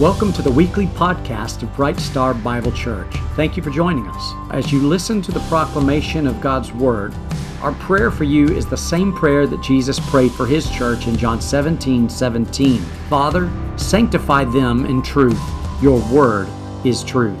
[0.00, 3.12] Welcome to the weekly podcast of Bright Star Bible Church.
[3.34, 4.32] Thank you for joining us.
[4.52, 7.12] As you listen to the proclamation of God's Word,
[7.62, 11.16] our prayer for you is the same prayer that Jesus prayed for his church in
[11.16, 12.78] John 17 17.
[13.10, 15.42] Father, sanctify them in truth.
[15.82, 16.48] Your Word
[16.84, 17.36] is truth.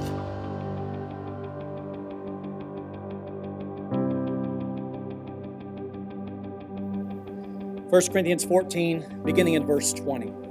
[7.88, 10.47] 1 Corinthians 14, beginning in verse 20.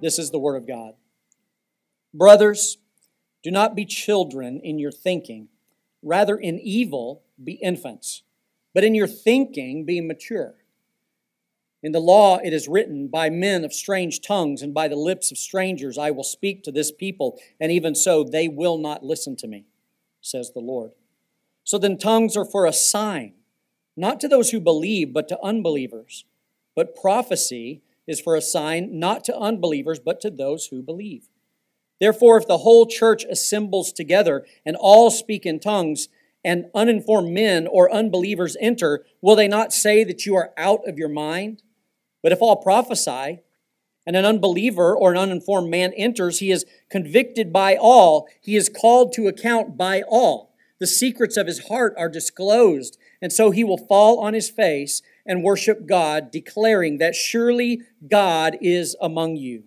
[0.00, 0.94] This is the Word of God.
[2.14, 2.78] Brothers,
[3.42, 5.48] do not be children in your thinking,
[6.02, 8.22] rather, in evil, be infants,
[8.74, 10.54] but in your thinking, be mature.
[11.82, 15.30] In the law it is written, By men of strange tongues and by the lips
[15.30, 19.36] of strangers I will speak to this people, and even so they will not listen
[19.36, 19.66] to me,
[20.20, 20.92] says the Lord.
[21.64, 23.34] So then tongues are for a sign
[23.96, 26.24] not to those who believe, but to unbelievers.
[26.76, 31.28] But prophecy is for a sign not to unbelievers, but to those who believe.
[32.00, 36.08] Therefore, if the whole church assembles together and all speak in tongues,
[36.44, 40.96] and uninformed men or unbelievers enter, will they not say that you are out of
[40.96, 41.62] your mind?
[42.22, 43.40] But if all prophesy,
[44.06, 48.70] and an unbeliever or an uninformed man enters, he is convicted by all, he is
[48.70, 50.54] called to account by all.
[50.80, 55.02] The secrets of his heart are disclosed and so he will fall on his face
[55.28, 59.64] and worship God, declaring that surely God is among you.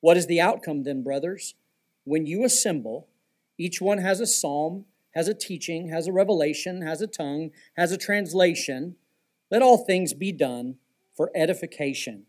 [0.00, 1.56] What is the outcome then, brothers?
[2.04, 3.08] When you assemble,
[3.58, 4.84] each one has a psalm,
[5.14, 8.94] has a teaching, has a revelation, has a tongue, has a translation.
[9.50, 10.76] Let all things be done
[11.16, 12.26] for edification.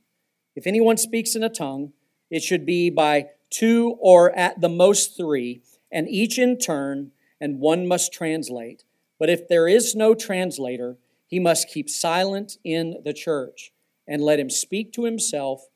[0.55, 1.93] If anyone speaks in a tongue,
[2.31, 5.61] it should be by two or at the most three,
[5.91, 8.83] and each in turn, and one must translate.
[9.19, 10.97] But if there is no translator,
[11.27, 13.71] he must keep silent in the church
[14.07, 15.67] and let him speak to himself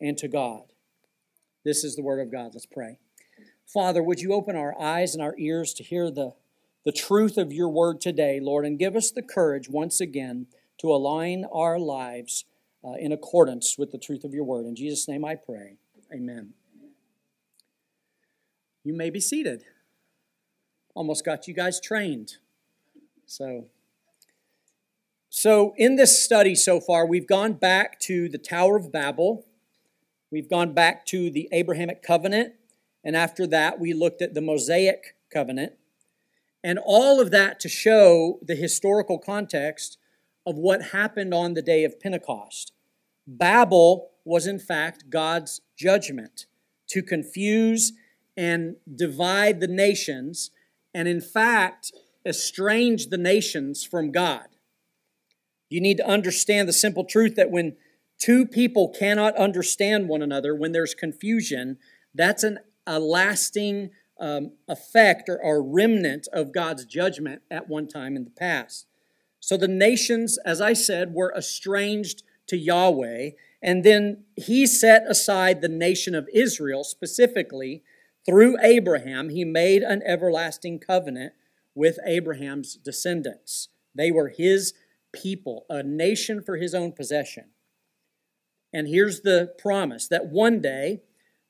[0.00, 0.72] and to God.
[1.64, 2.52] This is the word of God.
[2.54, 2.98] Let's pray.
[3.66, 6.32] Father, would you open our eyes and our ears to hear the,
[6.84, 10.46] the truth of your word today, Lord, and give us the courage once again
[10.78, 12.44] to align our lives
[12.82, 14.64] uh, in accordance with the truth of your word.
[14.64, 15.76] In Jesus' name I pray.
[16.12, 16.54] Amen.
[18.82, 19.64] You may be seated.
[20.94, 22.36] Almost got you guys trained.
[23.26, 23.66] So,
[25.30, 29.46] so in this study so far, we've gone back to the Tower of Babel.
[30.32, 32.54] We've gone back to the Abrahamic covenant.
[33.04, 35.74] And after that, we looked at the Mosaic covenant.
[36.64, 39.98] And all of that to show the historical context
[40.44, 42.72] of what happened on the day of Pentecost.
[43.24, 46.46] Babel was, in fact, God's judgment
[46.88, 47.92] to confuse
[48.36, 50.50] and divide the nations.
[50.92, 51.92] And in fact,
[52.26, 54.49] estrange the nations from God.
[55.70, 57.76] You need to understand the simple truth that when
[58.18, 61.78] two people cannot understand one another, when there's confusion,
[62.14, 68.16] that's an, a lasting um, effect or, or remnant of God's judgment at one time
[68.16, 68.86] in the past.
[69.38, 73.30] So the nations, as I said, were estranged to Yahweh,
[73.62, 77.82] and then he set aside the nation of Israel specifically
[78.26, 79.30] through Abraham.
[79.30, 81.32] He made an everlasting covenant
[81.74, 83.68] with Abraham's descendants.
[83.94, 84.74] They were his
[85.12, 87.46] people, a nation for his own possession.
[88.72, 91.00] And here's the promise that one day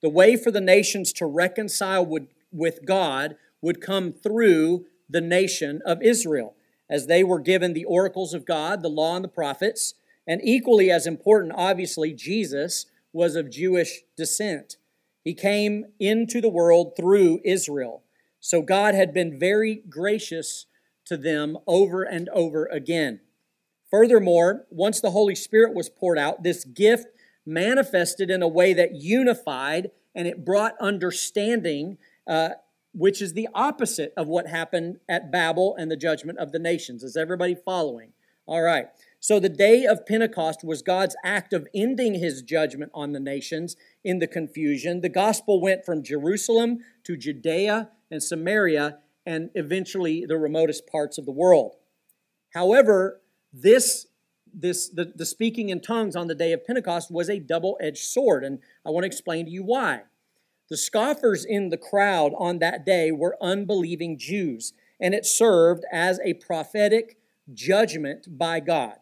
[0.03, 5.83] the way for the nations to reconcile would, with God would come through the nation
[5.85, 6.55] of Israel,
[6.89, 9.95] as they were given the oracles of God, the law, and the prophets.
[10.27, 14.77] And equally as important, obviously, Jesus was of Jewish descent.
[15.23, 18.03] He came into the world through Israel.
[18.39, 20.67] So God had been very gracious
[21.07, 23.21] to them over and over again.
[23.91, 27.09] Furthermore, once the Holy Spirit was poured out, this gift
[27.45, 32.51] manifested in a way that unified and it brought understanding, uh,
[32.93, 37.03] which is the opposite of what happened at Babel and the judgment of the nations.
[37.03, 38.13] Is everybody following?
[38.47, 38.87] All right.
[39.21, 43.77] So the day of Pentecost was God's act of ending his judgment on the nations
[44.03, 45.03] in the confusion.
[45.03, 51.27] The gospel went from Jerusalem to Judea and Samaria and eventually the remotest parts of
[51.27, 51.77] the world.
[52.55, 53.21] However,
[53.53, 54.07] this
[54.53, 58.45] this the, the speaking in tongues on the day of Pentecost was a double-edged sword,
[58.45, 60.03] and I want to explain to you why.
[60.69, 66.21] The scoffers in the crowd on that day were unbelieving Jews, and it served as
[66.25, 67.19] a prophetic
[67.53, 68.99] judgment by God.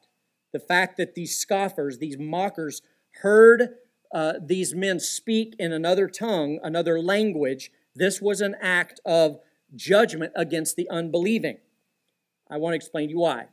[0.53, 2.83] The fact that these scoffers, these mockers,
[3.23, 3.77] heard
[4.13, 9.41] uh, these men speak in another tongue, another language, this was an act of
[9.75, 11.59] judgment against the unbelieving.
[12.51, 13.47] I want to explain to you why.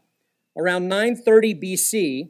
[0.58, 2.30] Around 930 BC,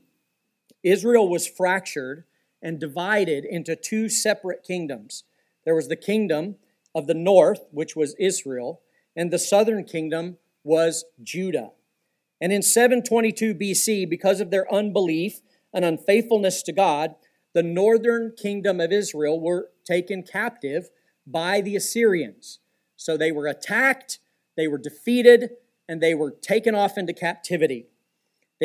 [0.83, 2.25] Israel was fractured
[2.61, 5.23] and divided into two separate kingdoms.
[5.63, 6.55] There was the kingdom
[6.95, 8.81] of the north, which was Israel,
[9.15, 11.71] and the southern kingdom was Judah.
[12.41, 15.41] And in 722 BC, because of their unbelief
[15.73, 17.15] and unfaithfulness to God,
[17.53, 20.89] the northern kingdom of Israel were taken captive
[21.25, 22.59] by the Assyrians.
[22.97, 24.19] So they were attacked,
[24.57, 25.51] they were defeated,
[25.87, 27.87] and they were taken off into captivity.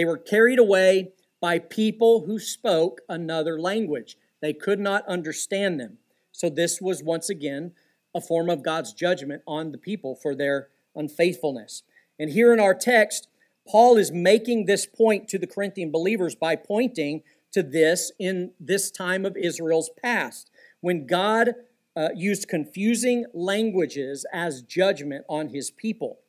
[0.01, 1.13] They were carried away
[1.43, 4.17] by people who spoke another language.
[4.41, 5.99] They could not understand them.
[6.33, 7.73] So this was once again
[8.15, 11.83] a form of God's judgment on the people for their unfaithfulness.
[12.19, 13.29] And here in our text,
[13.69, 18.91] Paul is making this point to the Corinthian believers by pointing to this in this
[18.91, 20.51] time of Israel's past,
[20.81, 21.57] when God
[21.95, 26.21] uh, used confusing languages as judgment on his people.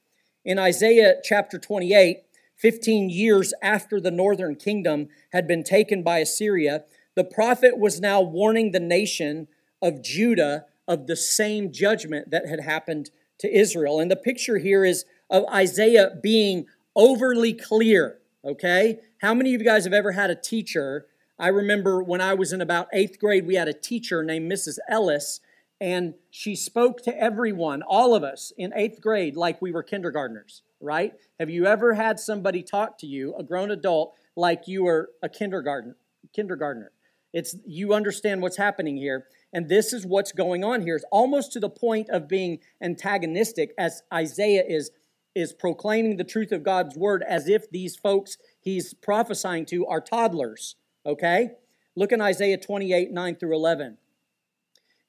[0.43, 2.23] In Isaiah chapter 28,
[2.61, 6.83] 15 years after the northern kingdom had been taken by Assyria,
[7.15, 9.47] the prophet was now warning the nation
[9.81, 13.09] of Judah of the same judgment that had happened
[13.39, 13.99] to Israel.
[13.99, 18.99] And the picture here is of Isaiah being overly clear, okay?
[19.21, 21.07] How many of you guys have ever had a teacher?
[21.39, 24.77] I remember when I was in about eighth grade, we had a teacher named Mrs.
[24.87, 25.39] Ellis,
[25.79, 30.61] and she spoke to everyone, all of us in eighth grade, like we were kindergartners,
[30.81, 31.13] right?
[31.39, 35.29] Have you ever had somebody talk to you, a grown adult, like you were a
[35.29, 35.95] kindergarten,
[36.33, 36.91] kindergartner?
[37.33, 39.27] It's you understand what's happening here.
[39.53, 40.95] And this is what's going on here.
[40.95, 44.91] It's almost to the point of being antagonistic as Isaiah is,
[45.35, 50.01] is proclaiming the truth of God's word as if these folks he's prophesying to are
[50.01, 50.75] toddlers.
[51.05, 51.51] Okay?
[51.95, 53.97] Look in Isaiah 28 9 through 11.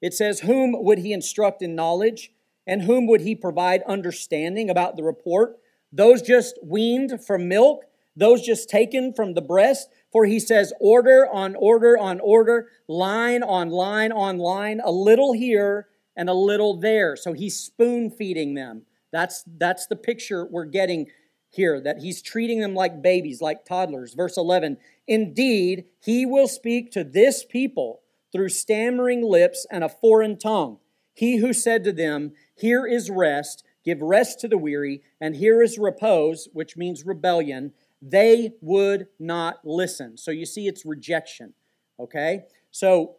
[0.01, 2.31] It says, Whom would he instruct in knowledge?
[2.65, 5.57] And whom would he provide understanding about the report?
[5.93, 7.85] Those just weaned from milk?
[8.15, 9.89] Those just taken from the breast?
[10.11, 15.33] For he says, order on order on order, line on line on line, a little
[15.33, 17.15] here and a little there.
[17.15, 18.83] So he's spoon feeding them.
[19.11, 21.07] That's, that's the picture we're getting
[21.49, 24.15] here, that he's treating them like babies, like toddlers.
[24.15, 28.01] Verse 11 Indeed, he will speak to this people
[28.31, 30.79] through stammering lips and a foreign tongue.
[31.13, 35.61] He who said to them, Here is rest, give rest to the weary, and here
[35.61, 40.17] is repose, which means rebellion they would not listen.
[40.17, 41.53] So you see, it's rejection.
[41.99, 42.43] Okay?
[42.71, 43.15] So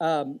[0.00, 0.40] um,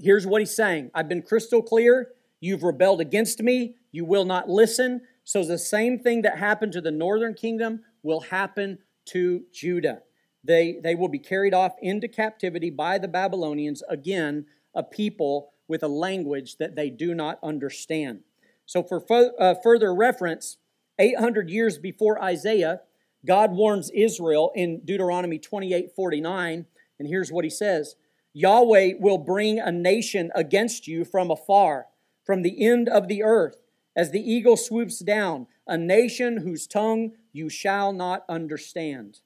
[0.00, 2.10] here's what he's saying I've been crystal clear.
[2.40, 3.76] You've rebelled against me.
[3.92, 5.02] You will not listen.
[5.24, 10.02] So the same thing that happened to the northern kingdom will happen to Judah.
[10.44, 15.84] They, they will be carried off into captivity by the Babylonians, again, a people with
[15.84, 18.20] a language that they do not understand.
[18.66, 20.56] So, for fo- uh, further reference,
[20.98, 22.80] 800 years before Isaiah,
[23.24, 26.66] God warns Israel in Deuteronomy 28 49,
[26.98, 27.96] and here's what he says
[28.34, 31.86] Yahweh will bring a nation against you from afar,
[32.24, 33.56] from the end of the earth,
[33.96, 39.20] as the eagle swoops down, a nation whose tongue you shall not understand.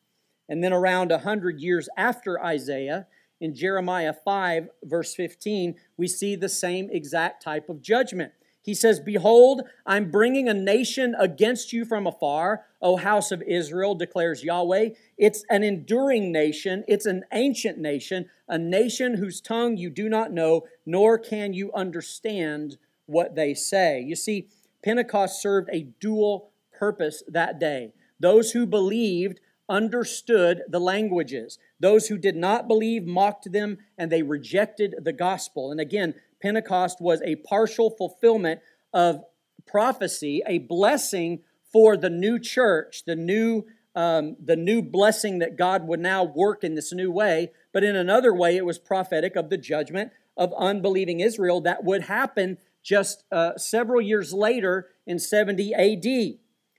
[0.48, 3.06] And then around a hundred years after Isaiah,
[3.40, 8.32] in Jeremiah 5, verse 15, we see the same exact type of judgment.
[8.66, 13.94] He says, Behold, I'm bringing a nation against you from afar, O house of Israel,
[13.94, 14.90] declares Yahweh.
[15.16, 20.32] It's an enduring nation, it's an ancient nation, a nation whose tongue you do not
[20.32, 22.76] know, nor can you understand
[23.06, 24.00] what they say.
[24.00, 24.48] You see,
[24.84, 27.92] Pentecost served a dual purpose that day.
[28.18, 29.38] Those who believed
[29.68, 31.58] understood the languages.
[31.80, 35.70] Those who did not believe mocked them and they rejected the gospel.
[35.70, 38.60] And again, Pentecost was a partial fulfillment
[38.92, 39.24] of
[39.66, 41.40] prophecy, a blessing
[41.72, 43.64] for the new church, the new
[43.94, 47.52] um, the new blessing that God would now work in this new way.
[47.72, 52.02] But in another way, it was prophetic of the judgment of unbelieving Israel that would
[52.02, 56.38] happen just uh, several years later in 70 AD.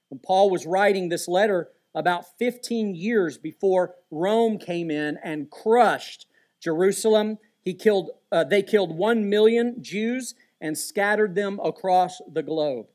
[0.09, 6.27] When Paul was writing this letter about 15 years before Rome came in and crushed
[6.61, 12.85] Jerusalem he killed, uh, they killed one million Jews and scattered them across the globe.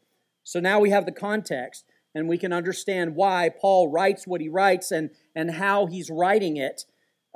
[0.45, 4.49] So now we have the context and we can understand why Paul writes what he
[4.49, 6.87] writes and, and how he's writing it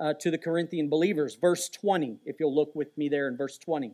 [0.00, 1.34] uh, to the Corinthian believers.
[1.38, 3.92] Verse 20, if you'll look with me there in verse 20.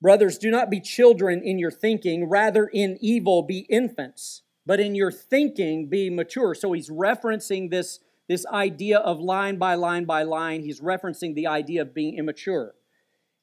[0.00, 4.94] Brothers, do not be children in your thinking, rather in evil be infants, but in
[4.94, 6.54] your thinking be mature.
[6.54, 7.98] So he's referencing this
[8.30, 12.76] this idea of line by line by line, he's referencing the idea of being immature.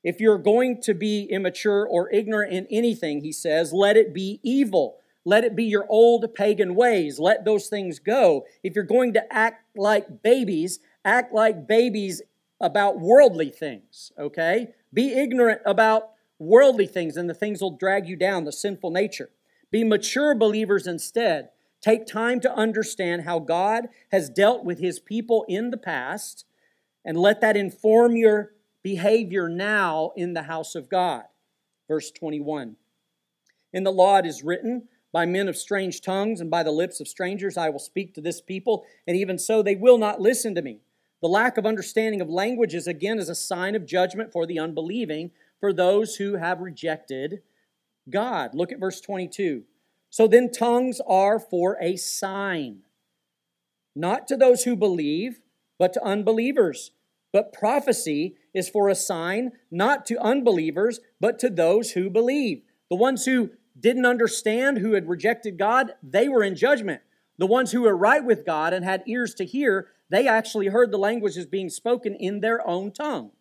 [0.01, 4.39] If you're going to be immature or ignorant in anything, he says, let it be
[4.43, 4.99] evil.
[5.25, 7.19] Let it be your old pagan ways.
[7.19, 8.45] Let those things go.
[8.63, 12.21] If you're going to act like babies, act like babies
[12.61, 14.69] about worldly things, okay?
[14.93, 19.31] Be ignorant about worldly things and the things will drag you down, the sinful nature.
[19.69, 21.49] Be mature believers instead.
[21.87, 26.43] Take time to understand how God has dealt with his people in the past
[27.05, 28.51] and let that inform your
[28.83, 31.23] behavior now in the house of God.
[31.87, 32.75] Verse 21.
[33.71, 36.99] In the law it is written, By men of strange tongues and by the lips
[36.99, 40.55] of strangers I will speak to this people, and even so they will not listen
[40.55, 40.81] to me.
[41.21, 45.31] The lack of understanding of languages, again, is a sign of judgment for the unbelieving,
[45.61, 47.43] for those who have rejected
[48.09, 48.53] God.
[48.53, 49.63] Look at verse 22.
[50.09, 52.83] So then, tongues are for a sign,
[53.95, 55.41] not to those who believe,
[55.77, 56.91] but to unbelievers.
[57.33, 62.63] But prophecy is for a sign, not to unbelievers, but to those who believe.
[62.89, 67.01] The ones who didn't understand, who had rejected God, they were in judgment.
[67.37, 70.91] The ones who were right with God and had ears to hear, they actually heard
[70.91, 73.31] the languages being spoken in their own tongue.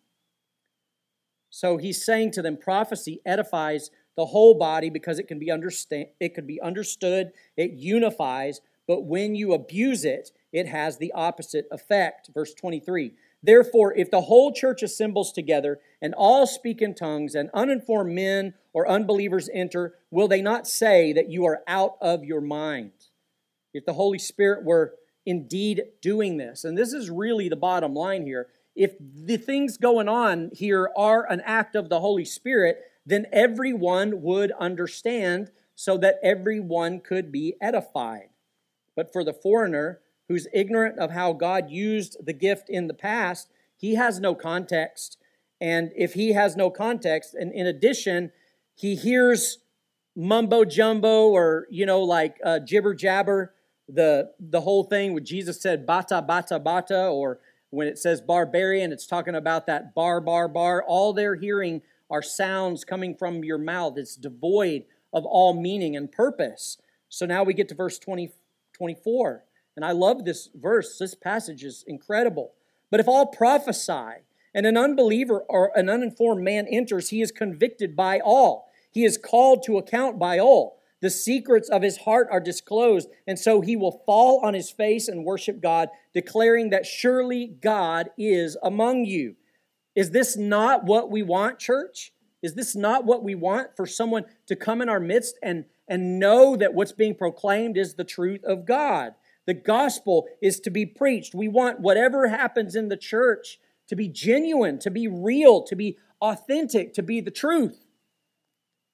[1.49, 6.07] So he's saying to them, prophecy edifies the whole body because it can be understand
[6.19, 11.67] it can be understood, it unifies, but when you abuse it, it has the opposite
[11.71, 12.29] effect.
[12.33, 13.13] Verse 23.
[13.43, 18.55] Therefore, if the whole church assembles together and all speak in tongues, and uninformed men
[18.73, 22.91] or unbelievers enter, will they not say that you are out of your mind?
[23.73, 24.95] If the Holy Spirit were
[25.25, 30.07] indeed doing this, and this is really the bottom line here, if the things going
[30.07, 36.19] on here are an act of the Holy Spirit, then everyone would understand so that
[36.21, 38.27] everyone could be edified.
[38.97, 43.49] But for the foreigner who's ignorant of how God used the gift in the past,
[43.77, 45.17] he has no context.
[45.61, 48.31] And if he has no context, and in addition,
[48.75, 49.59] he hears
[50.13, 53.53] mumbo jumbo or, you know, like uh, jibber jabber,
[53.87, 58.91] the, the whole thing where Jesus said bata, bata, bata, or when it says barbarian,
[58.91, 60.83] it's talking about that bar, bar, bar.
[60.85, 63.97] All they're hearing are sounds coming from your mouth.
[63.97, 66.77] It's devoid of all meaning and purpose.
[67.09, 68.31] So now we get to verse 20,
[68.73, 69.43] 24.
[69.75, 70.97] And I love this verse.
[70.97, 72.53] This passage is incredible.
[72.89, 74.23] But if all prophesy,
[74.57, 78.71] and an unbeliever or an uninformed man enters, he is convicted by all.
[78.89, 80.81] He is called to account by all.
[80.99, 85.07] The secrets of his heart are disclosed, and so he will fall on his face
[85.07, 89.35] and worship God, declaring that surely God is among you.
[89.97, 92.13] Is this not what we want, church?
[92.43, 96.19] Is this not what we want for someone to come in our midst and, and
[96.19, 99.15] know that what's being proclaimed is the truth of God?
[99.47, 101.33] The gospel is to be preached.
[101.33, 105.97] We want whatever happens in the church to be genuine, to be real, to be
[106.21, 107.87] authentic, to be the truth.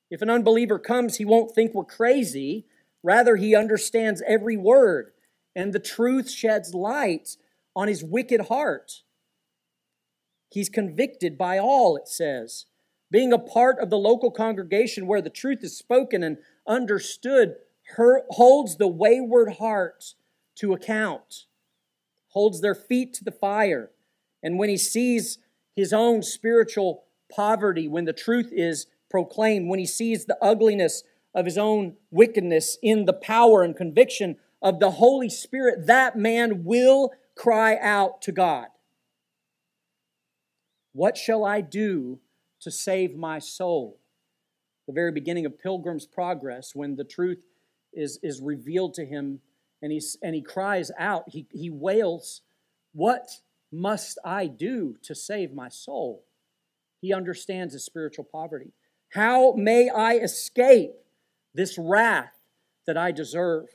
[0.10, 2.65] If an unbeliever comes, he won't think we're crazy.
[3.03, 5.12] Rather, he understands every word,
[5.53, 7.36] and the truth sheds light
[7.75, 9.02] on his wicked heart.
[10.53, 12.67] He's convicted by all, it says.
[13.10, 17.55] Being a part of the local congregation where the truth is spoken and understood
[17.95, 20.13] her, holds the wayward heart
[20.57, 21.48] to account,
[22.27, 23.89] holds their feet to the fire.
[24.43, 25.39] And when he sees
[25.75, 31.45] his own spiritual poverty, when the truth is proclaimed when he sees the ugliness of
[31.45, 37.12] his own wickedness in the power and conviction of the Holy Spirit, that man will
[37.36, 38.67] cry out to God.
[40.93, 42.19] What shall I do
[42.62, 44.00] to save my soul?
[44.88, 47.43] The very beginning of Pilgrim's Progress, when the truth
[47.93, 49.39] is, is revealed to him
[49.81, 52.41] and, he's, and he cries out, he, he wails,
[52.93, 53.29] What
[53.71, 56.23] must I do to save my soul?
[57.01, 58.71] He understands his spiritual poverty.
[59.09, 60.93] How may I escape
[61.53, 62.33] this wrath
[62.88, 63.65] that I deserve?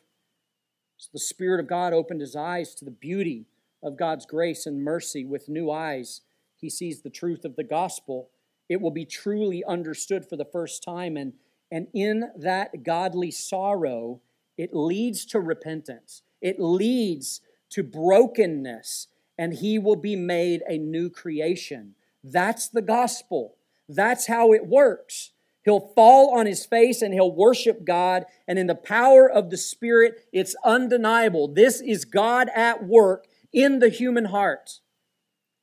[0.96, 3.46] So the Spirit of God opened his eyes to the beauty
[3.82, 6.22] of God's grace and mercy with new eyes.
[6.60, 8.30] He sees the truth of the gospel.
[8.68, 11.16] It will be truly understood for the first time.
[11.16, 11.34] And,
[11.70, 14.20] and in that godly sorrow,
[14.56, 21.08] it leads to repentance, it leads to brokenness, and he will be made a new
[21.08, 21.94] creation.
[22.24, 23.54] That's the gospel.
[23.88, 25.30] That's how it works.
[25.64, 28.24] He'll fall on his face and he'll worship God.
[28.46, 31.48] And in the power of the Spirit, it's undeniable.
[31.48, 34.80] This is God at work in the human heart.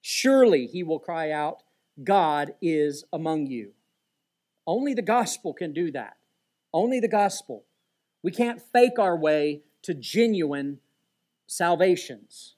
[0.07, 1.63] Surely he will cry out,
[2.03, 3.71] God is among you.
[4.67, 6.17] Only the gospel can do that.
[6.71, 7.65] Only the gospel.
[8.21, 10.77] We can't fake our way to genuine
[11.47, 12.53] salvations.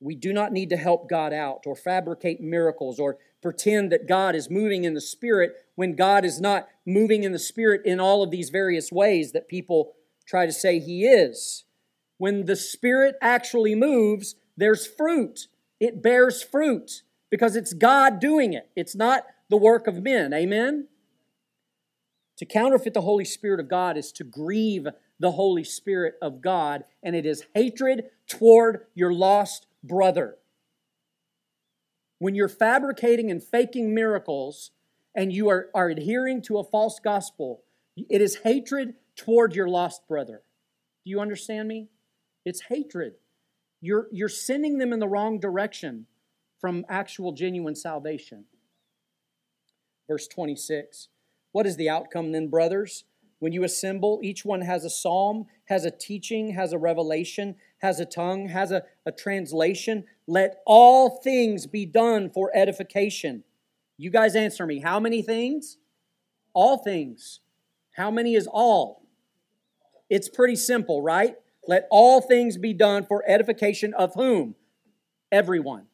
[0.00, 4.34] We do not need to help God out or fabricate miracles or pretend that God
[4.34, 8.22] is moving in the Spirit when God is not moving in the Spirit in all
[8.22, 9.92] of these various ways that people
[10.24, 11.64] try to say He is.
[12.16, 15.48] When the Spirit actually moves, there's fruit
[15.82, 18.70] it bears fruit because it's God doing it.
[18.76, 20.32] It's not the work of men.
[20.32, 20.86] Amen?
[22.38, 24.86] To counterfeit the Holy Spirit of God is to grieve
[25.18, 30.36] the Holy Spirit of God, and it is hatred toward your lost brother.
[32.20, 34.70] When you're fabricating and faking miracles
[35.16, 37.64] and you are, are adhering to a false gospel,
[37.96, 40.42] it is hatred toward your lost brother.
[41.04, 41.88] Do you understand me?
[42.44, 43.14] It's hatred.
[43.82, 46.06] You're, you're sending them in the wrong direction
[46.60, 48.44] from actual, genuine salvation.
[50.08, 51.08] Verse 26.
[51.50, 53.04] What is the outcome then, brothers?
[53.40, 57.98] When you assemble, each one has a psalm, has a teaching, has a revelation, has
[57.98, 60.04] a tongue, has a, a translation.
[60.28, 63.42] Let all things be done for edification.
[63.98, 64.78] You guys answer me.
[64.78, 65.78] How many things?
[66.54, 67.40] All things.
[67.96, 69.02] How many is all?
[70.08, 71.34] It's pretty simple, right?
[71.66, 74.54] Let all things be done for edification of whom?
[75.30, 75.86] Everyone.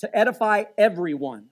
[0.00, 1.46] To edify everyone.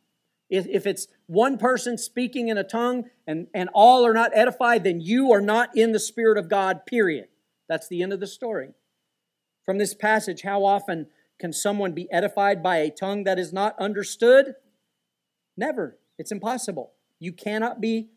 [0.49, 4.85] If, if it's one person speaking in a tongue and, and all are not edified,
[4.85, 7.29] then you are not in the Spirit of God, period.
[7.69, 8.71] That's the end of the story.
[9.65, 11.09] From this passage, how often
[11.41, 14.55] can someone be edified by a tongue that is not understood?
[15.57, 15.99] Never.
[16.19, 16.93] It's impossible.
[17.19, 18.11] You cannot be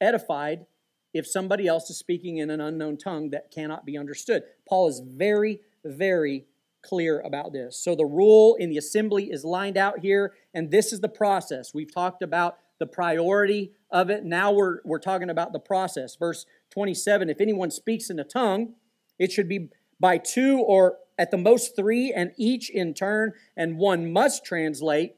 [0.00, 0.66] edified
[1.14, 4.42] if somebody else is speaking in an unknown tongue that cannot be understood.
[4.68, 6.44] Paul is very, very
[6.82, 7.78] clear about this.
[7.78, 11.72] So the rule in the assembly is lined out here, and this is the process.
[11.72, 14.24] We've talked about the priority of it.
[14.24, 16.16] Now we're, we're talking about the process.
[16.16, 18.74] Verse 27 If anyone speaks in a tongue,
[19.18, 23.78] it should be by two or at the most three, and each in turn, and
[23.78, 25.14] one must translate.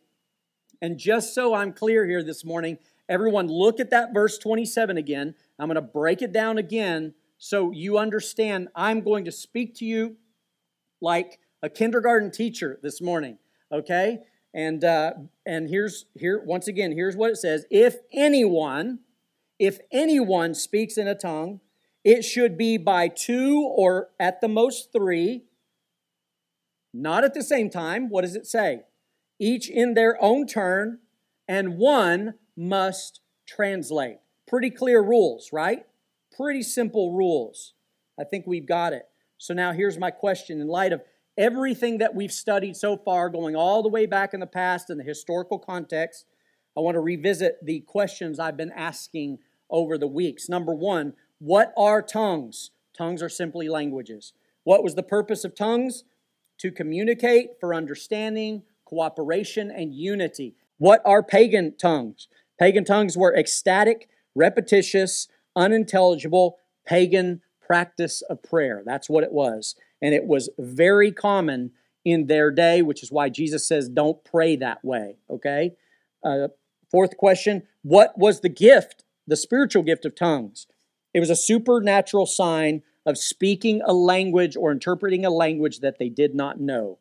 [0.83, 2.77] And just so I'm clear here this morning,
[3.09, 5.35] everyone look at that verse 27 again.
[5.59, 9.85] I'm going to break it down again so you understand I'm going to speak to
[9.85, 10.17] you
[11.01, 13.39] like a kindergarten teacher this morning,
[13.73, 14.21] okay?
[14.55, 15.13] And uh,
[15.45, 19.01] and here's here once again here's what it says: If anyone,
[19.59, 21.61] if anyone speaks in a tongue,
[22.05, 25.45] it should be by two or at the most three,
[26.95, 28.09] not at the same time.
[28.09, 28.85] What does it say?
[29.39, 31.01] Each in their own turn,
[31.47, 34.19] and one must translate.
[34.47, 35.87] Pretty clear rules, right?
[36.37, 37.75] Pretty simple rules.
[38.19, 39.07] I think we've got it.
[39.39, 41.03] So now here's my question in light of
[41.37, 44.99] everything that we've studied so far, going all the way back in the past in
[44.99, 46.25] the historical context,
[46.77, 49.39] I want to revisit the questions I've been asking
[49.71, 50.49] over the weeks.
[50.49, 52.71] Number one, what are tongues?
[52.97, 54.33] Tongues are simply languages.
[54.65, 56.05] What was the purpose of tongues?
[56.59, 60.55] To communicate for understanding, cooperation, and unity.
[60.79, 62.29] What are pagan tongues?
[62.59, 68.83] Pagan tongues were ecstatic, repetitious, unintelligible, pagan practice of prayer.
[68.85, 69.75] That's what it was.
[70.01, 71.73] And it was very common
[72.05, 75.73] in their day, which is why Jesus says, don't pray that way, okay?
[76.23, 76.49] Uh,
[76.91, 80.69] fourth question What was the gift, the spiritual gift of tongues?
[81.13, 86.09] It was a supernatural sign of speaking a language or interpreting a language that they
[86.09, 86.99] did not know.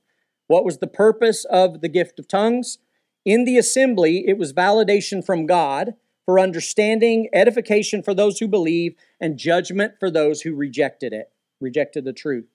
[0.48, 2.78] What was the purpose of the gift of tongues?
[3.26, 5.95] In the assembly, it was validation from God
[6.26, 12.04] for understanding, edification for those who believe, and judgment for those who rejected it, rejected
[12.04, 12.48] the truth.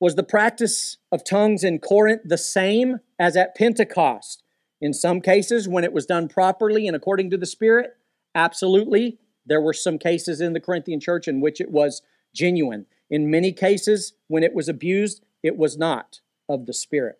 [0.00, 4.42] Was the practice of tongues in Corinth the same as at Pentecost?
[4.80, 7.96] In some cases, when it was done properly and according to the Spirit,
[8.34, 9.18] absolutely.
[9.46, 12.02] There were some cases in the Corinthian church in which it was
[12.34, 12.86] genuine.
[13.10, 17.18] In many cases, when it was abused, it was not of the Spirit.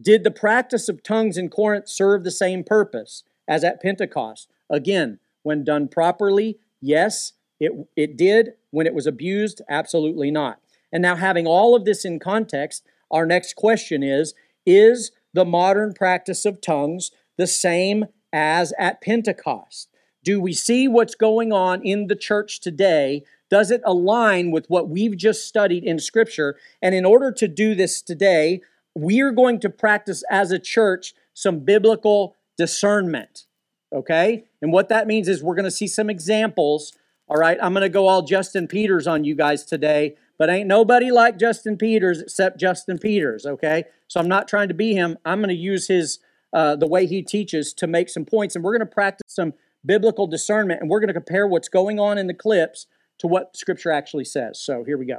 [0.00, 4.48] Did the practice of tongues in Corinth serve the same purpose as at Pentecost?
[4.70, 8.54] Again, when done properly, yes, it, it did.
[8.70, 10.58] When it was abused, absolutely not.
[10.92, 14.34] And now, having all of this in context, our next question is
[14.66, 19.88] Is the modern practice of tongues the same as at Pentecost?
[20.24, 23.24] Do we see what's going on in the church today?
[23.50, 26.56] Does it align with what we've just studied in Scripture?
[26.80, 28.62] And in order to do this today,
[28.94, 33.46] we are going to practice as a church some biblical discernment.
[33.92, 34.44] Okay?
[34.60, 36.92] And what that means is we're going to see some examples.
[37.28, 40.66] All right, I'm going to go all Justin Peters on you guys today but ain't
[40.66, 43.84] nobody like Justin Peters except Justin Peters, okay?
[44.08, 45.16] So I'm not trying to be him.
[45.24, 46.18] I'm going to use his
[46.52, 49.54] uh, the way he teaches to make some points, and we're going to practice some
[49.86, 52.88] biblical discernment, and we're going to compare what's going on in the clips
[53.18, 54.60] to what Scripture actually says.
[54.60, 55.18] So here we go.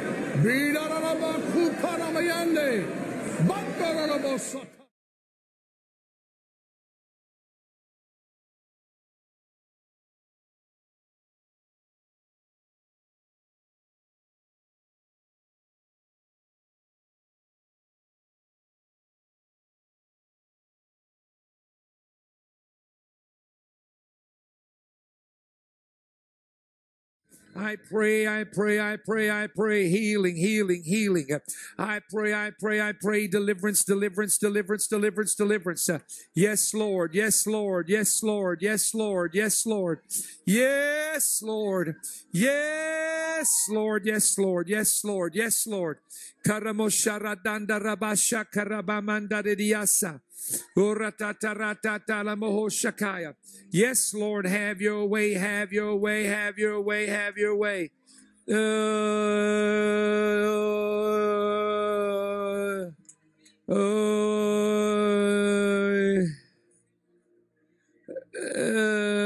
[0.43, 2.83] ビラララバクパラマヤンデ
[3.47, 4.80] バッタララバサタ
[27.55, 31.27] I pray, I pray, I pray, I pray, healing, healing, healing.
[31.77, 35.89] I pray, I pray, I pray, deliverance, deliverance, deliverance, deliverance, deliverance.
[36.33, 39.99] Yes, Lord, yes, Lord, yes, Lord, yes, Lord, yes, Lord,
[40.45, 41.95] yes, Lord,
[42.31, 45.97] yes, Lord, yes, Lord, yes, Lord, yes, Lord.
[46.45, 50.19] Karamosharadanda rabasha karabamanda diasa.
[50.77, 53.33] Uratataratatalamahosakaya.
[53.71, 57.91] Yes, Lord, have your way, have your way, have your way, have your way.
[58.49, 58.55] Uh,
[63.69, 63.75] uh,
[68.41, 69.20] uh,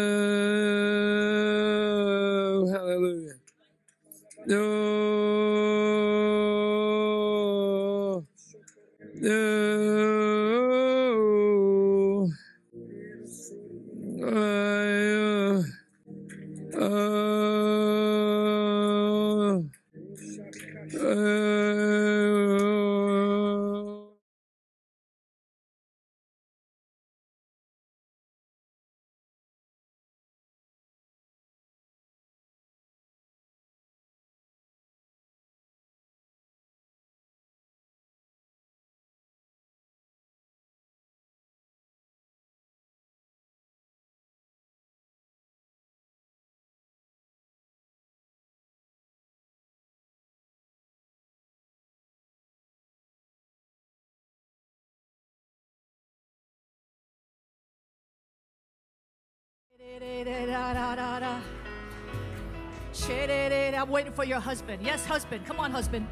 [63.76, 64.82] I'm waiting for your husband.
[64.82, 65.45] Yes, husband.
[65.45, 66.08] Come on, husband.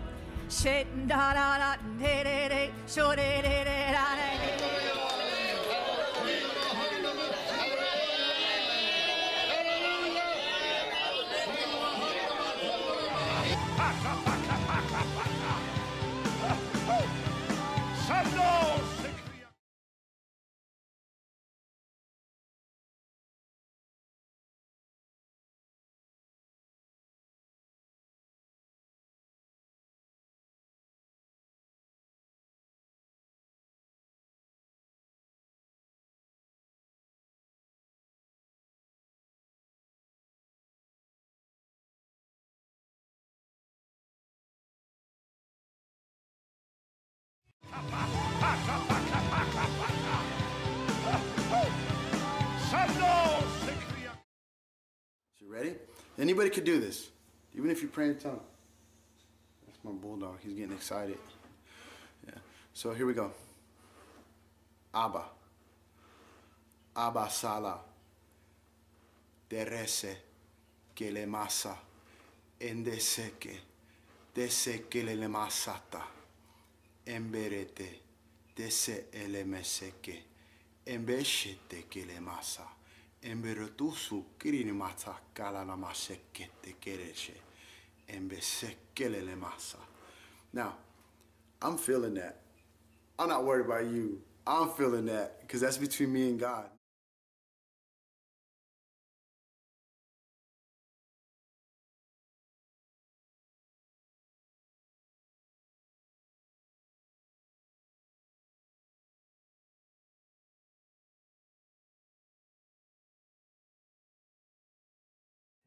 [56.17, 57.09] Anybody could do this,
[57.55, 58.39] even if you pray in tongue.
[59.65, 60.37] That's my bulldog.
[60.43, 61.17] He's getting excited.
[62.27, 62.35] Yeah.
[62.73, 63.31] So here we go.
[64.93, 65.23] Abba.
[66.95, 67.79] Abba Sala.
[69.49, 70.15] Derese
[70.93, 71.75] que le masa.
[72.59, 73.57] Endeseke.
[74.35, 76.03] Le masata.
[77.07, 78.01] Emberete.
[78.55, 80.23] Dese ele meseke.
[80.85, 82.05] Embeshete que
[83.23, 83.31] le masa.
[83.31, 87.33] Emberetusu kirini mata kala na masekete kereshe.
[88.07, 89.77] Embesekele le masa.
[90.53, 90.73] Now,
[91.61, 92.41] I'm feeling that.
[93.17, 94.21] I'm not worried about you.
[94.45, 96.69] I'm feeling that because that's between me and God.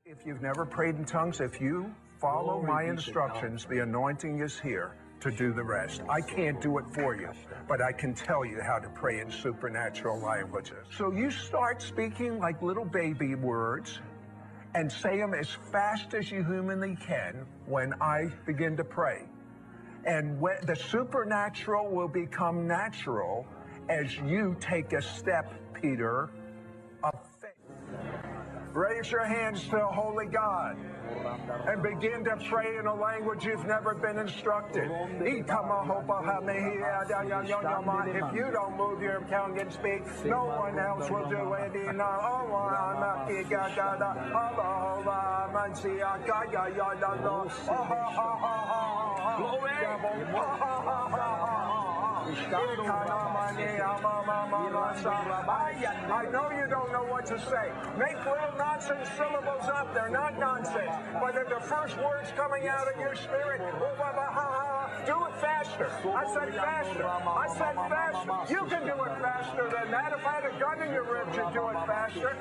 [0.08, 4.94] If you've never prayed in tongues, if you follow my instructions, the anointing is here
[5.18, 6.00] to do the rest.
[6.08, 7.28] I can't do it for you,
[7.66, 10.86] but I can tell you how to pray in supernatural languages.
[10.96, 13.98] So you start speaking like little baby words
[14.76, 19.24] and say them as fast as you humanly can when I begin to pray.
[20.04, 23.44] And when, the supernatural will become natural
[23.88, 26.30] as you take a step, Peter,
[27.02, 27.14] of.
[28.76, 30.76] Raise your hands to Holy God
[31.66, 34.90] and begin to pray in a language you've never been instructed.
[38.16, 41.72] If you don't move your tongue and speak, no one else will do it.
[56.10, 57.70] I know you don't know what to say.
[57.98, 59.94] Make little nonsense syllables up.
[59.94, 60.90] They're not nonsense.
[61.20, 63.60] But if the first words coming out of your spirit,
[65.06, 65.90] do it faster.
[66.14, 67.06] I said faster.
[67.06, 68.52] I said faster.
[68.52, 70.12] You can do it faster than that.
[70.12, 72.36] If I had a gun in your ribs, you'd do it faster.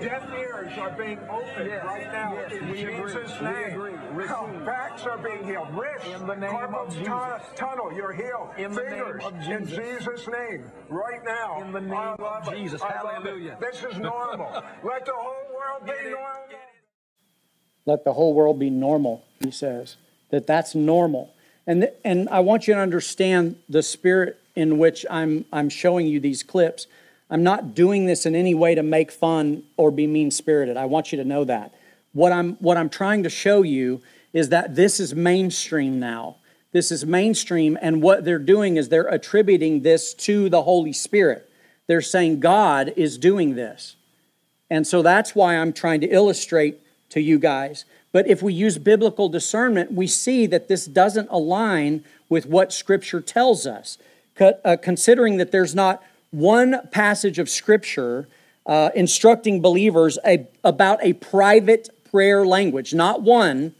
[0.00, 4.64] Deaf ears are being opened right now in Jesus' name.
[4.64, 5.68] Backs are being healed.
[5.74, 8.50] Wrists, carpal tu- tunnel, you're healed.
[8.58, 9.78] In the name Fingers, of in Jesus.
[9.78, 11.62] Jesus' name, right now.
[11.62, 12.50] In the name of.
[12.50, 12.82] Jesus.
[12.82, 12.92] I.
[12.92, 13.56] Hallelujah.
[13.60, 14.50] This is normal.
[14.84, 16.58] Let the whole world be normal.
[17.86, 19.96] let the whole world be normal he says
[20.30, 21.34] that that's normal.
[21.66, 26.20] And and i want you to understand the spirit in which i'm i'm showing you
[26.20, 26.86] these clips.
[27.32, 30.86] I'm not doing this in any way to make fun or be mean spirited i
[30.86, 31.74] want you to know that.
[32.12, 36.36] What i'm what i'm trying to show you is that this is mainstream now.
[36.72, 41.50] This is mainstream and what they're doing is they're attributing this to the holy spirit.
[41.86, 43.96] They're saying god is doing this.
[44.70, 46.78] And so that's why I'm trying to illustrate
[47.10, 47.84] to you guys.
[48.12, 53.20] But if we use biblical discernment, we see that this doesn't align with what Scripture
[53.20, 53.98] tells us.
[54.40, 58.26] Uh, considering that there's not one passage of Scripture
[58.66, 63.74] uh, instructing believers a, about a private prayer language, not one,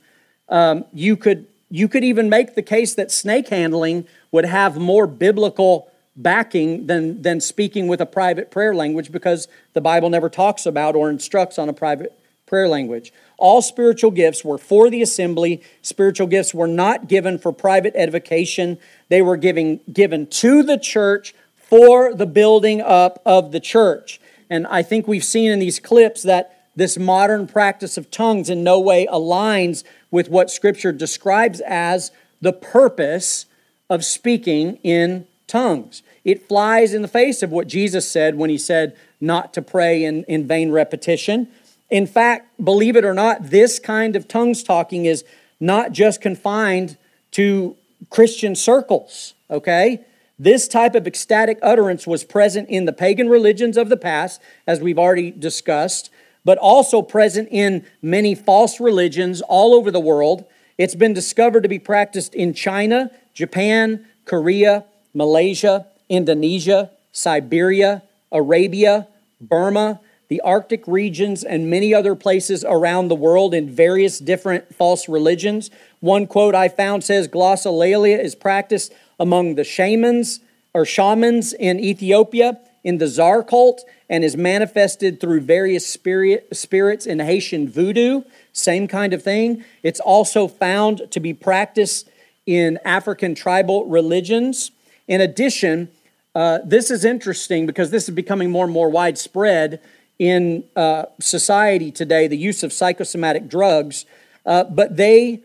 [0.49, 5.07] um, you could you could even make the case that snake handling would have more
[5.07, 10.67] biblical backing than than speaking with a private prayer language because the Bible never talks
[10.67, 12.20] about or instructs on a private
[12.51, 13.13] prayer language.
[13.39, 15.63] All spiritual gifts were for the assembly.
[15.83, 18.77] Spiritual gifts were not given for private edification.
[19.09, 24.21] They were giving, given to the church for the building up of the church.
[24.51, 28.65] And I think we've seen in these clips that this modern practice of tongues in
[28.65, 32.11] no way aligns with what Scripture describes as
[32.41, 33.47] the purpose
[33.89, 36.03] of speaking in tongues.
[36.25, 40.05] It flies in the face of what Jesus said when he said not to pray
[40.05, 41.49] in, in vain repetition.
[41.91, 45.25] In fact, believe it or not, this kind of tongues talking is
[45.59, 46.97] not just confined
[47.33, 47.77] to
[48.09, 50.05] Christian circles, okay?
[50.39, 54.81] This type of ecstatic utterance was present in the pagan religions of the past, as
[54.81, 56.11] we've already discussed,
[56.45, 60.45] but also present in many false religions all over the world.
[60.79, 69.09] It's been discovered to be practiced in China, Japan, Korea, Malaysia, Indonesia, Siberia, Arabia,
[69.41, 70.01] Burma,
[70.31, 75.71] the Arctic regions, and many other places around the world in various different false religions.
[75.99, 80.39] One quote I found says glossolalia is practiced among the shamans
[80.73, 87.07] or shamans in Ethiopia, in the Zar cult, and is manifested through various spirit, spirits
[87.07, 88.23] in Haitian voodoo.
[88.53, 89.65] Same kind of thing.
[89.83, 92.09] It's also found to be practiced
[92.47, 94.71] in African tribal religions.
[95.09, 95.91] In addition,
[96.37, 99.81] uh, this is interesting because this is becoming more and more widespread
[100.21, 104.05] in uh, society today, the use of psychosomatic drugs,
[104.45, 105.41] uh, but they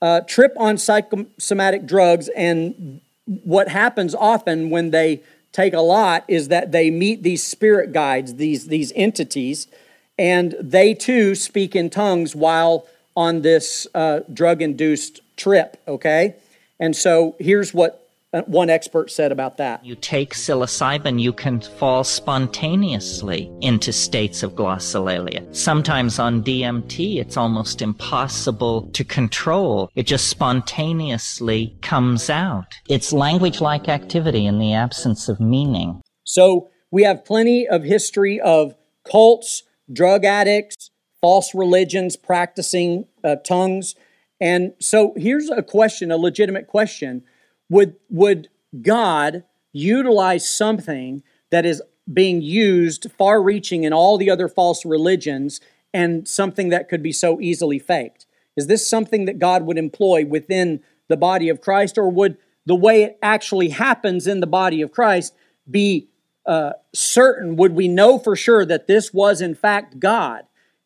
[0.00, 6.46] uh, trip on psychosomatic drugs, and what happens often when they take a lot is
[6.46, 9.66] that they meet these spirit guides, these, these entities,
[10.16, 16.36] and they too speak in tongues while on this uh, drug induced trip, okay?
[16.78, 17.99] And so here's what
[18.46, 19.84] one expert said about that.
[19.84, 25.54] You take psilocybin, you can fall spontaneously into states of glossolalia.
[25.54, 29.90] Sometimes on DMT, it's almost impossible to control.
[29.94, 32.74] It just spontaneously comes out.
[32.88, 36.00] It's language-like activity in the absence of meaning.
[36.24, 38.76] So we have plenty of history of
[39.10, 40.90] cults, drug addicts,
[41.20, 43.94] false religions practicing uh, tongues.
[44.40, 47.24] And so here's a question, a legitimate question.
[47.70, 48.48] Would, would
[48.82, 55.60] God utilize something that is being used far reaching in all the other false religions
[55.94, 58.26] and something that could be so easily faked?
[58.56, 62.76] Is this something that God would employ within the body of Christ, or would the
[62.76, 65.34] way it actually happens in the body of Christ
[65.68, 66.08] be
[66.46, 67.56] uh, certain?
[67.56, 70.42] Would we know for sure that this was in fact God?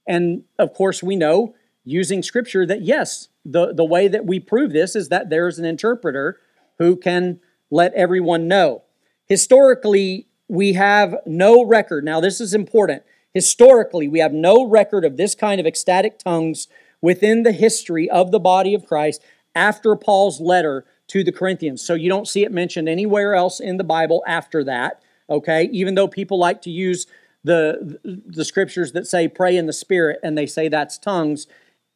[0.06, 4.72] And of course, we know using Scripture that yes, the, the way that we prove
[4.72, 6.38] this is that there's an interpreter
[6.78, 8.82] who can let everyone know.
[9.26, 12.04] Historically, we have no record.
[12.04, 13.02] Now, this is important.
[13.32, 16.68] Historically, we have no record of this kind of ecstatic tongues
[17.00, 19.22] within the history of the body of Christ
[19.54, 21.82] after Paul's letter to the Corinthians.
[21.82, 25.68] So you don't see it mentioned anywhere else in the Bible after that, okay?
[25.72, 27.06] Even though people like to use
[27.42, 31.46] the the scriptures that say pray in the spirit and they say that's tongues,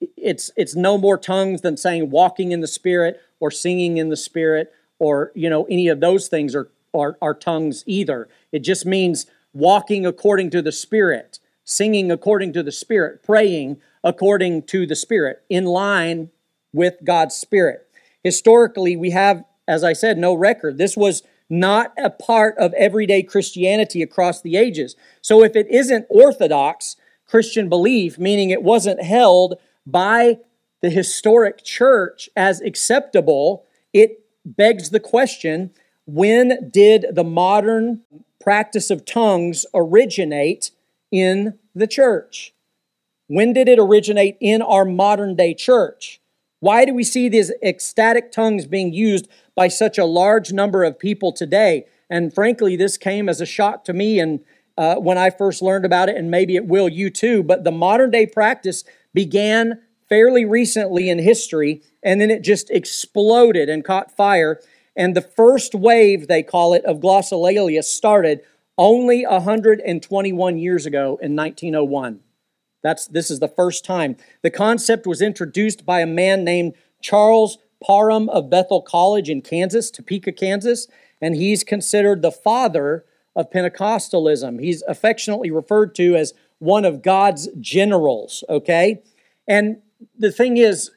[0.01, 4.17] it's it's no more tongues than saying walking in the spirit or singing in the
[4.17, 8.29] spirit or you know any of those things are are, are tongues either.
[8.53, 14.63] It just means walking according to the spirit, singing according to the spirit, praying according
[14.65, 16.31] to the spirit, in line
[16.73, 17.87] with God's spirit.
[18.23, 20.79] Historically, we have, as I said, no record.
[20.79, 24.97] This was not a part of everyday Christianity across the ages.
[25.23, 29.57] So if it isn't orthodox Christian belief, meaning it wasn't held
[29.91, 30.39] by
[30.81, 35.71] the historic church as acceptable, it begs the question
[36.05, 38.01] when did the modern
[38.41, 40.71] practice of tongues originate
[41.11, 42.55] in the church?
[43.27, 46.21] When did it originate in our modern day church?
[46.61, 50.99] Why do we see these ecstatic tongues being used by such a large number of
[50.99, 51.85] people today?
[52.09, 54.41] And frankly, this came as a shock to me and
[54.79, 57.43] uh, when I first learned about it, and maybe it will you too.
[57.43, 63.69] But the modern day practice began fairly recently in history, and then it just exploded
[63.69, 64.61] and caught fire.
[64.97, 68.41] And the first wave, they call it, of glossolalia started
[68.77, 72.21] only 121 years ago in 1901.
[72.83, 74.17] That's this is the first time.
[74.43, 79.91] The concept was introduced by a man named Charles Parham of Bethel College in Kansas,
[79.91, 80.87] Topeka, Kansas,
[81.21, 84.61] and he's considered the father of Pentecostalism.
[84.61, 89.03] He's affectionately referred to as one of God's generals, okay?
[89.47, 89.79] And
[90.19, 90.91] the thing is,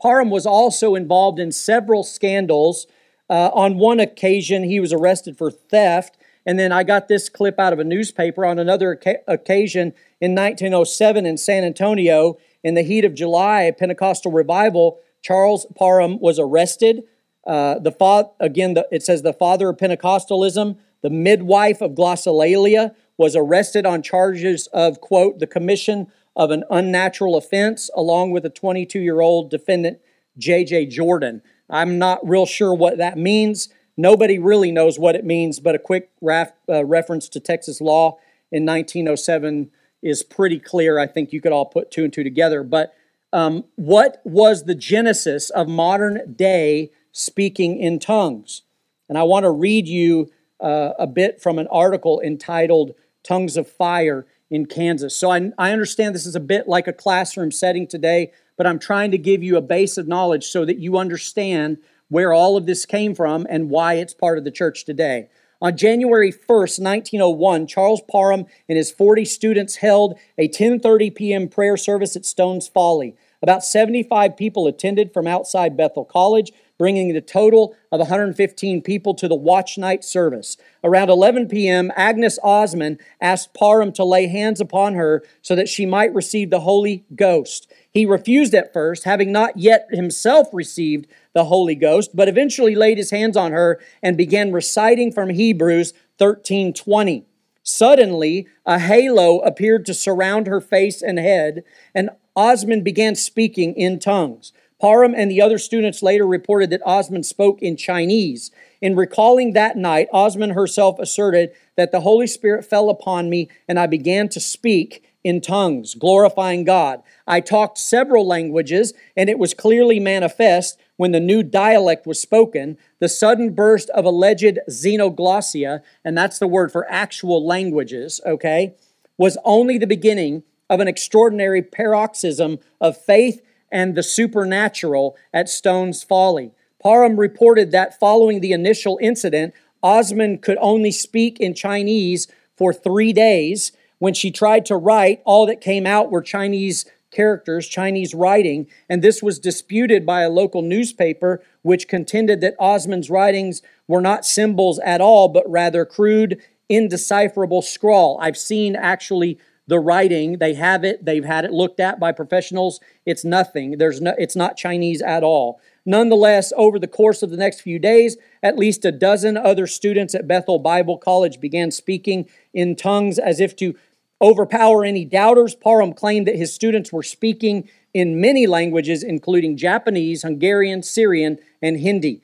[0.00, 2.86] Parham was also involved in several scandals.
[3.30, 6.16] Uh, on one occasion, he was arrested for theft.
[6.44, 8.98] And then I got this clip out of a newspaper on another
[9.28, 12.36] occasion in 1907 in San Antonio.
[12.64, 17.04] In the heat of July, a Pentecostal revival, Charles Parham was arrested.
[17.46, 22.94] Uh, the fa- again, the, it says the father of Pentecostalism, the midwife of glossolalia,
[23.16, 28.50] was arrested on charges of quote the commission of an unnatural offense, along with a
[28.50, 29.98] 22 year old defendant,
[30.38, 30.86] J.J.
[30.86, 31.42] Jordan.
[31.68, 33.68] I'm not real sure what that means.
[33.96, 38.18] Nobody really knows what it means, but a quick raf- uh, reference to Texas law
[38.50, 39.70] in 1907
[40.02, 40.98] is pretty clear.
[40.98, 42.62] I think you could all put two and two together.
[42.62, 42.94] But
[43.32, 48.62] um, what was the genesis of modern day speaking in tongues?
[49.08, 53.68] And I want to read you uh, a bit from an article entitled Tongues of
[53.68, 55.16] Fire in Kansas.
[55.16, 58.78] So I, I understand this is a bit like a classroom setting today, but I'm
[58.78, 62.66] trying to give you a base of knowledge so that you understand where all of
[62.66, 65.28] this came from and why it's part of the church today.
[65.62, 71.48] On January 1st, 1901, Charles Parham and his 40 students held a 10:30 p.m.
[71.48, 73.14] prayer service at Stones Folly.
[73.40, 79.28] About 75 people attended from outside Bethel College, bringing the total of 115 people to
[79.28, 80.56] the watch night service.
[80.82, 85.86] Around 11 p.m., Agnes Ozman asked Parham to lay hands upon her so that she
[85.86, 87.72] might receive the Holy Ghost.
[87.88, 92.98] He refused at first, having not yet himself received the Holy Ghost, but eventually laid
[92.98, 97.26] his hands on her and began reciting from Hebrews 13:20.
[97.62, 101.62] Suddenly, a halo appeared to surround her face and head,
[101.94, 104.52] and Ozman began speaking in tongues.
[104.82, 108.50] Parham and the other students later reported that Ozman spoke in Chinese.
[108.80, 113.78] In recalling that night, Ozman herself asserted that the Holy Spirit fell upon me and
[113.78, 117.00] I began to speak in tongues, glorifying God.
[117.28, 122.76] I talked several languages, and it was clearly manifest when the new dialect was spoken.
[122.98, 128.74] The sudden burst of alleged xenoglossia, and that's the word for actual languages, okay,
[129.16, 133.42] was only the beginning of an extraordinary paroxysm of faith
[133.72, 136.52] and the supernatural at Stone's Folly.
[136.80, 143.12] Parham reported that following the initial incident, Ozman could only speak in Chinese for three
[143.12, 143.72] days.
[143.98, 149.02] When she tried to write, all that came out were Chinese characters, Chinese writing, and
[149.02, 154.78] this was disputed by a local newspaper, which contended that Ozman's writings were not symbols
[154.80, 158.18] at all, but rather crude, indecipherable scrawl.
[158.20, 160.38] I've seen actually the writing.
[160.38, 161.04] They have it.
[161.04, 162.80] They've had it looked at by professionals.
[163.06, 163.78] It's nothing.
[163.78, 164.14] There's no.
[164.18, 165.60] It's not Chinese at all.
[165.84, 170.14] Nonetheless, over the course of the next few days, at least a dozen other students
[170.14, 173.74] at Bethel Bible College began speaking in tongues as if to
[174.20, 175.54] overpower any doubters.
[175.56, 181.80] Parham claimed that his students were speaking in many languages, including Japanese, Hungarian, Syrian, and
[181.80, 182.22] Hindi.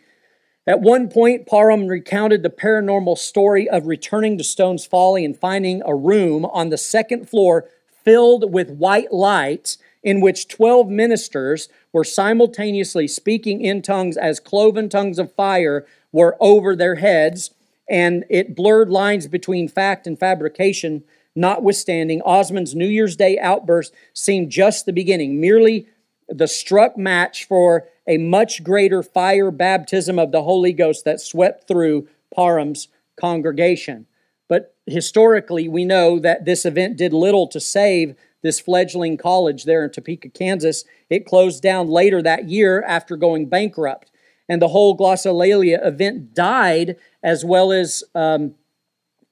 [0.69, 5.81] At one point, Parham recounted the paranormal story of returning to Stone's Folly and finding
[5.87, 7.65] a room on the second floor
[8.05, 14.91] filled with white lights in which 12 ministers were simultaneously speaking in tongues as cloven
[14.91, 17.51] tongues of fire were over their heads,
[17.89, 21.03] and it blurred lines between fact and fabrication.
[21.35, 25.87] Notwithstanding, Ozman's New Year's Day outburst seemed just the beginning, merely
[26.29, 31.67] the struck match for a much greater fire baptism of the Holy Ghost that swept
[31.69, 34.07] through Parham's congregation.
[34.49, 39.85] But historically, we know that this event did little to save this fledgling college there
[39.85, 40.85] in Topeka, Kansas.
[41.11, 44.11] It closed down later that year after going bankrupt.
[44.49, 48.55] And the whole glossolalia event died, as well as um,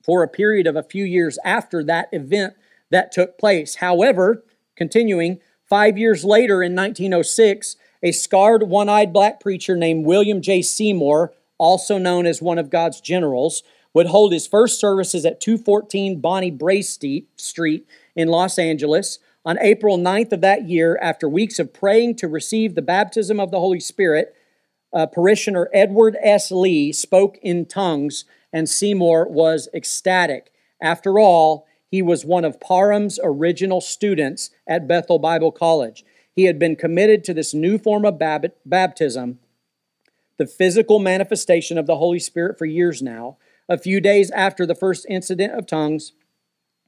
[0.05, 2.55] for a period of a few years after that event
[2.91, 3.77] that took place.
[3.77, 4.45] However,
[4.77, 10.62] continuing, five years later in 1906, a scarred, one eyed black preacher named William J.
[10.62, 13.62] Seymour, also known as one of God's generals,
[13.95, 19.19] would hold his first services at 214 Bonnie Brae Street in Los Angeles.
[19.45, 23.51] On April 9th of that year, after weeks of praying to receive the baptism of
[23.51, 24.35] the Holy Spirit,
[24.93, 26.51] uh, parishioner Edward S.
[26.51, 30.51] Lee spoke in tongues, and Seymour was ecstatic.
[30.83, 31.67] After all,
[31.97, 36.05] he was one of Parham's original students at Bethel Bible College.
[36.31, 39.39] He had been committed to this new form of baptism,
[40.37, 43.39] the physical manifestation of the Holy Spirit, for years now.
[43.67, 46.13] A few days after the first incident of tongues,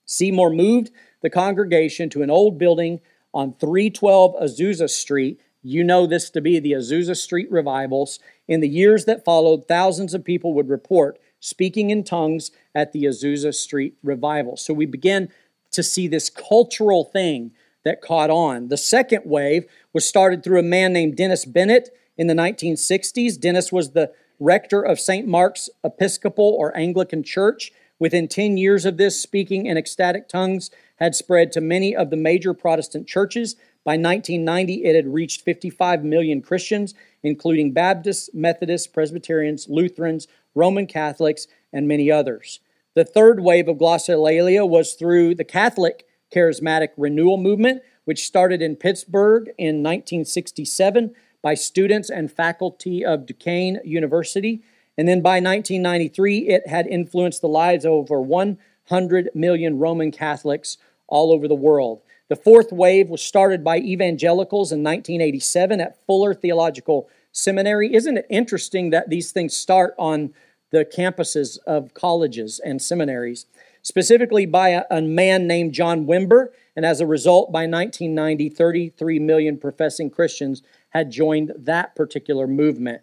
[0.05, 0.91] Seymour moved
[1.23, 3.01] the congregation to an old building
[3.33, 5.41] on 312 Azusa Street.
[5.63, 8.19] You know this to be the Azusa Street revivals.
[8.47, 13.05] In the years that followed, thousands of people would report speaking in tongues at the
[13.05, 14.57] Azusa Street revival.
[14.57, 15.29] So we begin
[15.73, 17.53] to see this cultural thing
[17.85, 18.69] that caught on.
[18.69, 23.41] The second wave was started through a man named Dennis Bennett in the 1960s.
[23.41, 25.27] Dennis was the rector of St.
[25.27, 27.73] Mark's Episcopal or Anglican Church.
[27.99, 32.17] Within 10 years of this, speaking in ecstatic tongues had spread to many of the
[32.17, 33.57] major Protestant churches.
[33.85, 41.47] By 1990, it had reached 55 million Christians, including Baptists, Methodists, Presbyterians, Lutherans, Roman Catholics,
[41.73, 42.61] and many others.
[42.95, 48.77] The third wave of glossolalia was through the Catholic charismatic renewal movement, which started in
[48.77, 54.63] Pittsburgh in 1967 by students and faculty of Duquesne University.
[54.97, 60.77] And then by 1993, it had influenced the lives of over 100 million Roman Catholics
[61.07, 62.03] all over the world.
[62.29, 67.09] The fourth wave was started by evangelicals in 1987 at Fuller Theological
[67.39, 67.95] Seminary.
[67.95, 70.35] Isn't it interesting that these things start on
[70.71, 73.47] the campuses of colleges and seminaries?
[73.89, 76.49] specifically by a, a man named John Wimber.
[76.77, 83.03] And as a result, by 1990, 33 million professing Christians had joined that particular movement.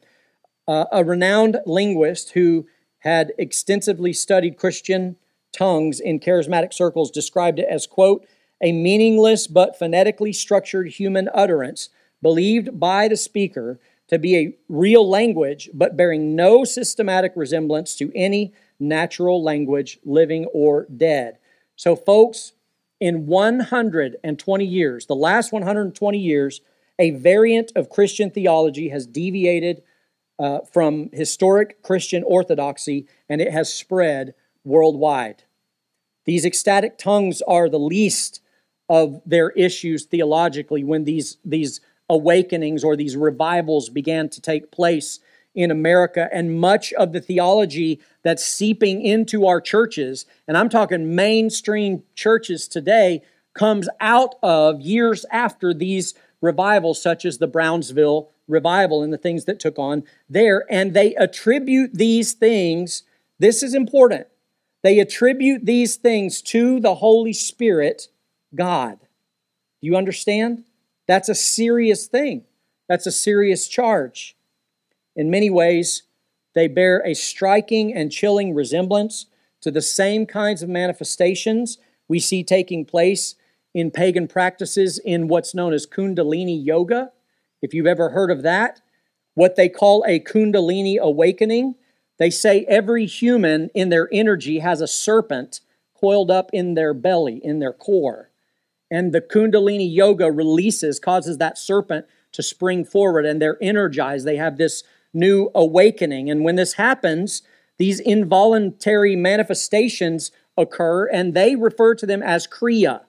[0.67, 2.67] Uh, a renowned linguist who
[2.99, 5.15] had extensively studied Christian
[5.51, 8.25] tongues in charismatic circles described it as, quote,
[8.61, 11.89] a meaningless but phonetically structured human utterance
[12.21, 18.11] believed by the speaker to be a real language, but bearing no systematic resemblance to
[18.15, 21.37] any natural language, living or dead.
[21.75, 22.53] So, folks,
[22.99, 26.61] in 120 years, the last 120 years,
[26.97, 29.83] a variant of Christian theology has deviated
[30.39, 34.33] uh, from historic Christian orthodoxy and it has spread
[34.63, 35.43] worldwide.
[36.25, 38.41] These ecstatic tongues are the least
[38.89, 45.19] of their issues theologically when these, these awakenings or these revivals began to take place
[45.53, 51.15] in America, and much of the theology that's seeping into our churches, and I'm talking
[51.15, 53.21] mainstream churches today,
[53.53, 59.45] comes out of years after these revivals, such as the Brownsville revival and the things
[59.45, 60.65] that took on there.
[60.69, 63.03] And they attribute these things,
[63.39, 64.27] this is important,
[64.83, 68.09] they attribute these things to the Holy Spirit,
[68.53, 68.99] God.
[68.99, 70.65] Do you understand?
[71.07, 72.45] That's a serious thing.
[72.87, 74.35] That's a serious charge.
[75.15, 76.03] In many ways,
[76.53, 79.27] they bear a striking and chilling resemblance
[79.61, 81.77] to the same kinds of manifestations
[82.07, 83.35] we see taking place
[83.73, 87.11] in pagan practices in what's known as Kundalini Yoga.
[87.61, 88.81] If you've ever heard of that,
[89.33, 91.75] what they call a Kundalini awakening,
[92.17, 95.59] they say every human in their energy has a serpent
[95.99, 98.29] coiled up in their belly, in their core.
[98.95, 104.25] And the Kundalini yoga releases, causes that serpent to spring forward, and they're energized.
[104.25, 104.83] They have this
[105.13, 106.29] new awakening.
[106.29, 107.41] And when this happens,
[107.77, 113.01] these involuntary manifestations occur, and they refer to them as Kriya,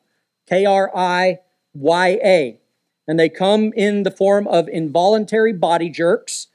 [0.49, 1.39] K R I
[1.73, 2.61] Y A.
[3.07, 6.49] And they come in the form of involuntary body jerks,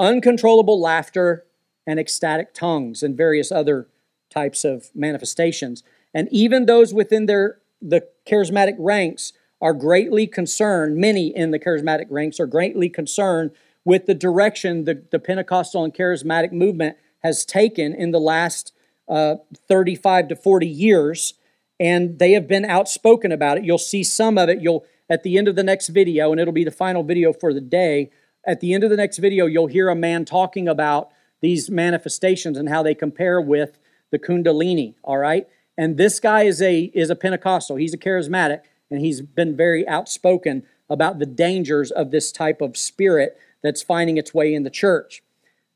[0.00, 1.46] uncontrollable laughter,
[1.86, 3.86] and ecstatic tongues, and various other
[4.30, 5.84] types of manifestations.
[6.12, 12.06] And even those within their the charismatic ranks are greatly concerned, many in the charismatic
[12.10, 13.50] ranks are greatly concerned
[13.84, 18.72] with the direction the, the Pentecostal and charismatic movement has taken in the last
[19.08, 19.36] uh,
[19.68, 21.34] 35 to 40 years.
[21.78, 23.64] And they have been outspoken about it.
[23.64, 24.60] You'll see some of it.
[24.60, 27.54] You'll at the end of the next video, and it'll be the final video for
[27.54, 28.10] the day.
[28.46, 31.10] At the end of the next video, you'll hear a man talking about
[31.40, 33.78] these manifestations and how they compare with
[34.10, 34.94] the Kundalini.
[35.04, 35.46] All right,
[35.76, 37.76] and this guy is a is a Pentecostal.
[37.76, 38.60] He's a charismatic,
[38.90, 44.16] and he's been very outspoken about the dangers of this type of spirit that's finding
[44.16, 45.22] its way in the church.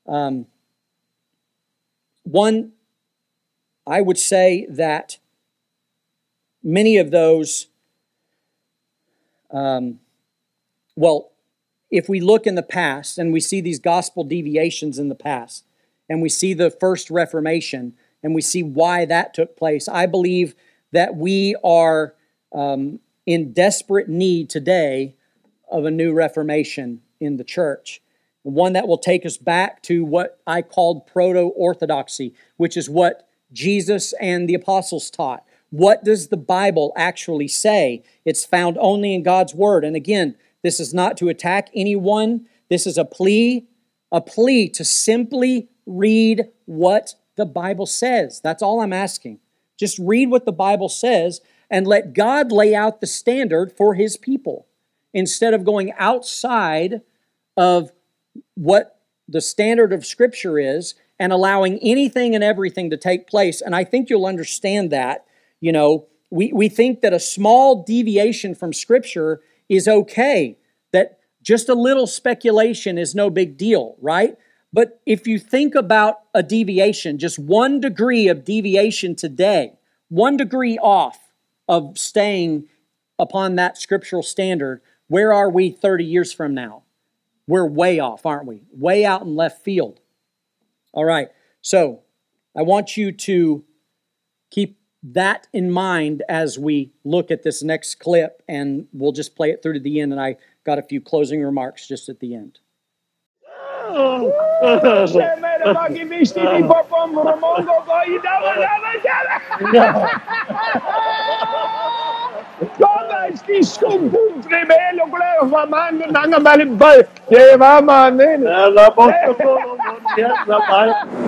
[0.07, 0.47] Um,
[2.23, 2.73] one,
[3.87, 5.19] I would say that
[6.63, 7.67] many of those,
[9.51, 9.99] um,
[10.95, 11.33] well,
[11.91, 15.65] if we look in the past and we see these gospel deviations in the past,
[16.09, 20.55] and we see the first Reformation, and we see why that took place, I believe
[20.93, 22.15] that we are
[22.53, 25.17] um, in desperate need today
[25.71, 28.03] of a new Reformation in the church.
[28.43, 33.29] One that will take us back to what I called proto orthodoxy, which is what
[33.53, 35.45] Jesus and the apostles taught.
[35.71, 38.03] What does the Bible actually say?
[38.25, 39.85] It's found only in God's Word.
[39.85, 42.47] And again, this is not to attack anyone.
[42.69, 43.67] This is a plea,
[44.11, 48.41] a plea to simply read what the Bible says.
[48.45, 49.41] That's all I'm asking.
[49.79, 54.19] Just read what the Bible says and let God lay out the standard for his
[54.19, 54.67] people
[55.15, 57.01] instead of going outside
[57.57, 57.91] of
[58.55, 63.63] what the standard of Scripture is and allowing anything and everything to take place.
[63.63, 65.25] And I think you'll understand that.
[65.61, 70.59] You know, we, we think that a small deviation from Scripture is okay,
[70.93, 74.37] that just a little speculation is no big deal, right?
[74.73, 79.75] But if you think about a deviation, just one degree of deviation today,
[80.09, 81.19] one degree off
[81.69, 82.69] of staying
[83.19, 86.85] upon that scriptural standard, where are we 30 years from now?
[87.47, 88.63] We're way off, aren't we?
[88.71, 90.01] Way out in left field.
[90.93, 91.29] All right,
[91.61, 92.03] so
[92.57, 93.65] I want you to
[94.51, 99.51] keep that in mind as we look at this next clip, and we'll just play
[99.51, 100.13] it through to the end.
[100.13, 102.59] And I got a few closing remarks just at the end.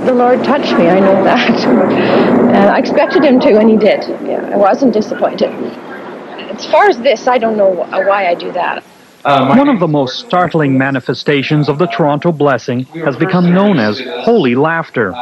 [0.05, 1.65] The Lord touched me, I know that.
[1.65, 4.09] And uh, I expected Him to, and He did.
[4.27, 5.51] Yeah, I wasn't disappointed.
[5.51, 8.85] As far as this, I don't know why I do that.
[9.25, 14.01] Uh, One of the most startling manifestations of the Toronto blessing has become known as
[14.25, 15.15] holy laughter.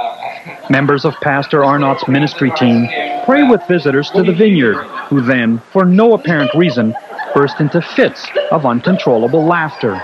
[0.70, 2.88] Members of Pastor Arnott's ministry team
[3.26, 6.94] pray with visitors to the vineyard, who then, for no apparent reason,
[7.34, 10.00] burst into fits of uncontrollable laughter.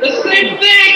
[0.00, 0.94] The same thing!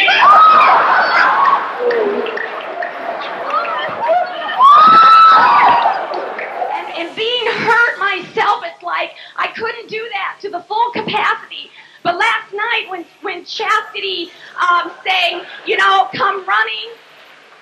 [6.75, 11.71] and, and being hurt myself, it's like I couldn't do that to the full capacity.
[12.03, 14.31] But last night, when when Chastity
[14.61, 16.91] um, sang, you know, come running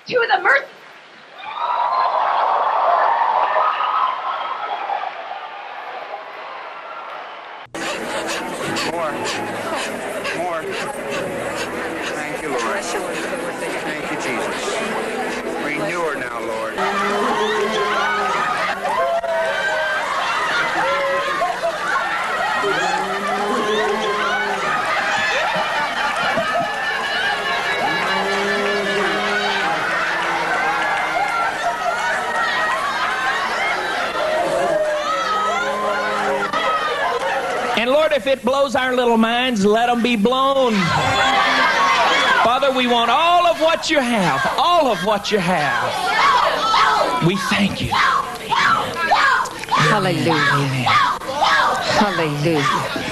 [0.07, 0.65] to the mercy.
[12.13, 12.79] Thank you, Lord.
[13.83, 14.65] Thank you, Jesus.
[15.63, 16.75] Renew her now, Lord.
[37.81, 40.73] And Lord, if it blows our little minds, let them be blown.
[42.43, 47.25] Father, we want all of what you have, all of what you have.
[47.25, 47.89] We thank you.
[49.89, 50.91] Hallelujah.
[51.97, 53.10] Hallelujah.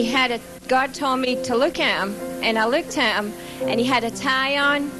[0.00, 3.34] He had a, God told me to look at him, and I looked at him,
[3.68, 4.90] and he had a tie on.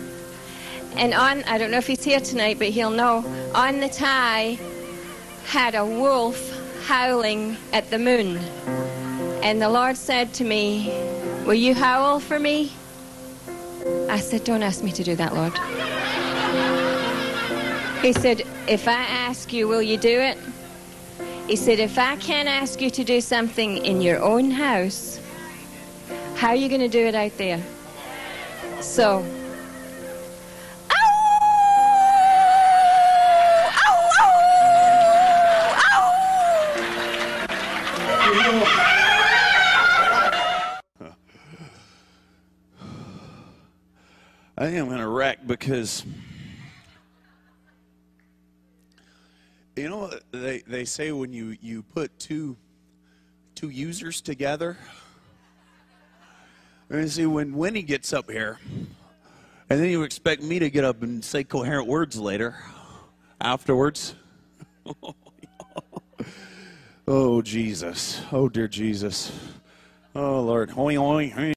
[0.97, 3.25] And on, I don't know if he's here tonight, but he'll know,
[3.55, 4.59] on the tie
[5.47, 6.39] had a wolf
[6.87, 8.37] howling at the moon.
[9.43, 10.89] And the Lord said to me,
[11.47, 12.71] Will you howl for me?
[14.11, 15.55] I said, Don't ask me to do that, Lord.
[18.05, 20.37] He said, If I ask you, will you do it?
[21.51, 25.19] He said, If I can't ask you to do something in your own house,
[26.37, 27.61] how are you going to do it out there?
[28.81, 29.19] So,
[44.57, 46.05] I think I'm going to wreck because
[49.81, 52.57] you know they, they say when you, you put two
[53.55, 54.77] two users together.
[56.89, 58.59] And see when Winnie gets up here,
[59.69, 62.57] and then you expect me to get up and say coherent words later,
[63.41, 64.17] afterwards.
[67.07, 68.21] oh Jesus!
[68.33, 69.31] Oh dear Jesus!
[70.17, 70.71] Oh Lord!
[70.71, 71.53] Hoi hoi hoi.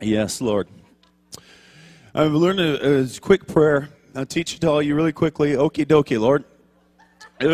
[0.00, 0.66] Yes, Lord.
[2.14, 3.88] I've learned a, a quick prayer.
[4.14, 5.52] I'll teach it to all you really quickly.
[5.52, 6.44] Okie dokie, Lord.
[7.40, 7.52] Okie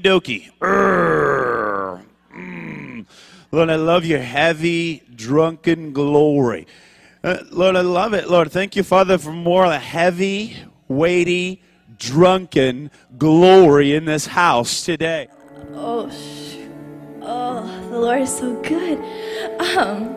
[0.00, 0.48] dokie.
[2.32, 3.04] Mm.
[3.50, 6.68] Lord, I love your heavy, drunken glory.
[7.24, 8.30] Uh, Lord, I love it.
[8.30, 10.56] Lord, thank you, Father, for more of the heavy,
[10.86, 11.60] weighty,
[11.98, 15.26] drunken glory in this house today.
[15.74, 16.70] Oh, shoot.
[17.22, 18.98] Oh, the Lord is so good.
[19.76, 20.16] Um,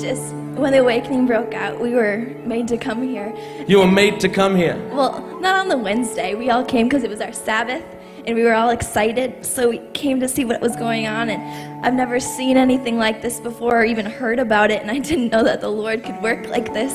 [0.00, 3.34] just when the awakening broke out, we were made to come here.
[3.66, 4.76] You were made to come here.
[4.92, 6.34] Well, not on the Wednesday.
[6.34, 7.84] We all came because it was our Sabbath,
[8.26, 9.46] and we were all excited.
[9.46, 13.22] So we came to see what was going on, and I've never seen anything like
[13.22, 16.20] this before or even heard about it, and I didn't know that the Lord could
[16.22, 16.92] work like this.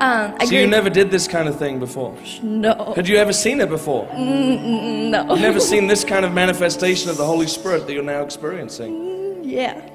[0.00, 2.16] Um, I So you never did this kind of thing before?
[2.42, 2.94] No.
[2.96, 4.06] Had you ever seen it before?
[4.08, 5.28] Mm, no.
[5.28, 9.44] You've never seen this kind of manifestation of the Holy Spirit that you're now experiencing?
[9.44, 9.89] Yeah.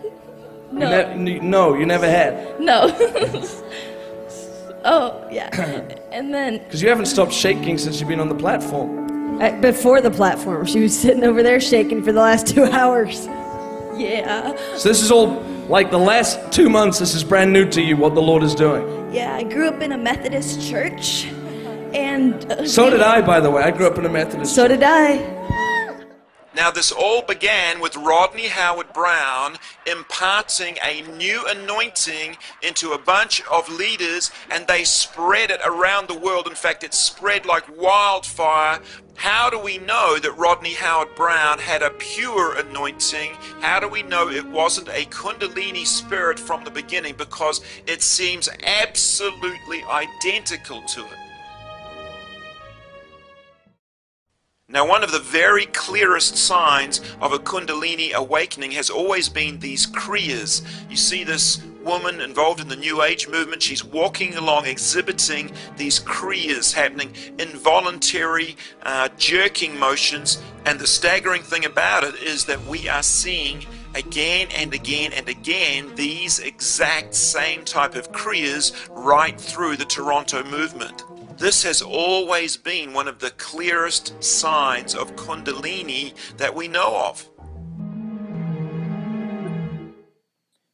[0.75, 1.13] You No.
[1.15, 2.59] ne- no, you never had.
[2.59, 2.89] No.
[4.85, 5.49] oh, yeah.
[6.11, 9.41] And then Because you haven't stopped shaking since you've been on the platform.
[9.41, 13.27] Uh, Before the platform, she was sitting over there shaking for the last two hours.
[13.97, 14.53] Yeah.
[14.75, 17.95] So this is all like the last two months, this is brand new to you,
[17.97, 18.83] what the Lord is doing.
[19.13, 21.25] Yeah, I grew up in a Methodist church,
[21.93, 23.63] and uh, So did I, by the way.
[23.63, 24.53] I grew up in a Methodist.
[24.53, 25.17] So did I.
[26.55, 33.67] Now, this all began with Rodney Howard-Browne imparting a new anointing into a bunch of
[33.67, 36.47] leaders, and they spread it around the world.
[36.47, 38.79] In fact, it spread like wildfire.
[39.17, 43.33] How do we know that Rodney Howard-Browne had a pure anointing?
[43.59, 47.15] How do we know it wasn't a Kundalini spirit from the beginning?
[47.17, 51.24] Because it seems absolutely identical to it.
[54.67, 59.85] Now, one of the very clearest signs of a Kundalini awakening has always been these
[59.85, 60.65] Kriyas.
[60.89, 65.99] You see this woman involved in the New Age movement, she's walking along exhibiting these
[65.99, 70.41] Kriyas happening, involuntary uh, jerking motions.
[70.65, 75.29] And the staggering thing about it is that we are seeing again and again and
[75.29, 81.04] again these exact same type of Kriyas right through the Toronto movement.
[81.37, 87.29] This has always been one of the clearest signs of Kundalini that we know of.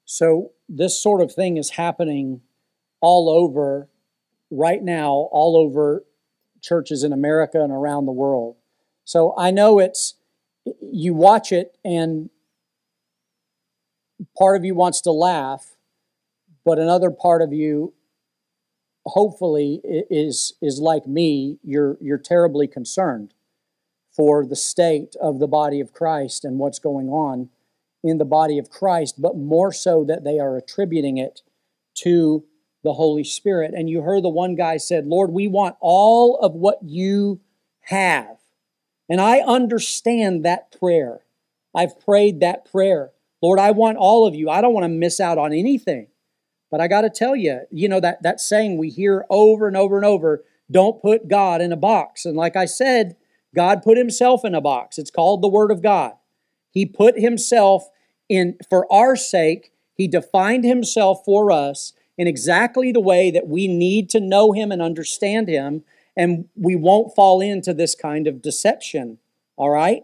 [0.05, 2.41] So this sort of thing is happening
[3.01, 3.89] all over
[4.51, 6.05] right now, all over
[6.61, 8.55] churches in America and around the world.
[9.03, 10.13] So I know it's
[10.79, 12.29] you watch it and
[14.37, 15.75] part of you wants to laugh,
[16.63, 17.95] but another part of you
[19.05, 23.33] hopefully is is like me, you're you're terribly concerned
[24.15, 27.49] for the state of the body of Christ and what's going on
[28.03, 31.41] in the body of Christ, but more so that they are attributing it
[31.95, 32.43] to
[32.83, 33.73] the Holy Spirit.
[33.73, 37.39] And you heard the one guy said, Lord, we want all of what you
[37.81, 38.37] have.
[39.07, 41.21] And I understand that prayer.
[41.75, 43.11] I've prayed that prayer.
[43.41, 44.49] Lord, I want all of you.
[44.49, 46.07] I don't want to miss out on anything.
[46.71, 49.77] But I got to tell you, you know, that, that saying we hear over and
[49.77, 52.25] over and over don't put God in a box.
[52.25, 53.17] And like I said,
[53.53, 54.97] God put himself in a box.
[54.97, 56.13] It's called the Word of God.
[56.71, 57.89] He put himself
[58.29, 63.67] in, for our sake, he defined himself for us in exactly the way that we
[63.67, 65.83] need to know him and understand him,
[66.15, 69.17] and we won't fall into this kind of deception.
[69.57, 70.03] All right?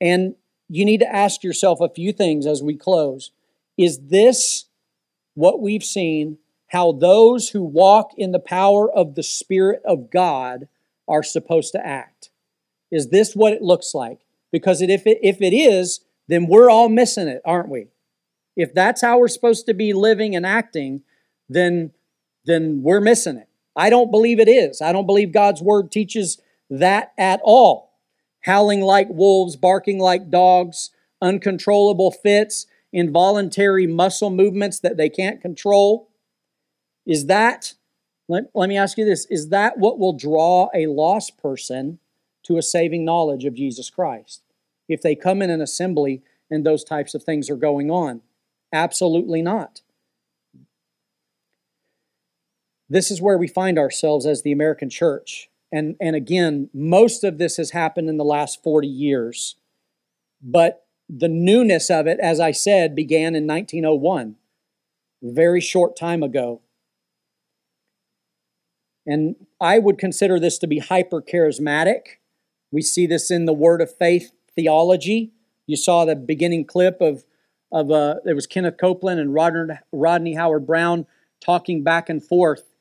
[0.00, 0.34] And
[0.68, 3.30] you need to ask yourself a few things as we close.
[3.78, 4.66] Is this
[5.34, 6.38] what we've seen?
[6.68, 10.68] How those who walk in the power of the Spirit of God
[11.06, 12.30] are supposed to act?
[12.90, 14.20] Is this what it looks like?
[14.50, 17.88] Because if it, if it is, then we're all missing it, aren't we?
[18.56, 21.02] If that's how we're supposed to be living and acting,
[21.48, 21.92] then,
[22.44, 23.48] then we're missing it.
[23.76, 24.80] I don't believe it is.
[24.80, 27.98] I don't believe God's word teaches that at all.
[28.42, 36.08] Howling like wolves, barking like dogs, uncontrollable fits, involuntary muscle movements that they can't control.
[37.04, 37.74] Is that,
[38.28, 41.98] let, let me ask you this, is that what will draw a lost person
[42.44, 44.42] to a saving knowledge of Jesus Christ?
[44.88, 48.22] If they come in an assembly and those types of things are going on?
[48.72, 49.80] Absolutely not.
[52.88, 55.50] This is where we find ourselves as the American church.
[55.72, 59.56] And, and again, most of this has happened in the last 40 years.
[60.40, 64.36] But the newness of it, as I said, began in 1901,
[65.22, 66.62] a very short time ago.
[69.06, 72.18] And I would consider this to be hyper charismatic.
[72.72, 75.32] We see this in the Word of Faith theology.
[75.66, 77.24] You saw the beginning clip of,
[77.70, 81.06] of uh, there was Kenneth Copeland and Rodney, Rodney Howard-Browne
[81.40, 82.74] talking back and forth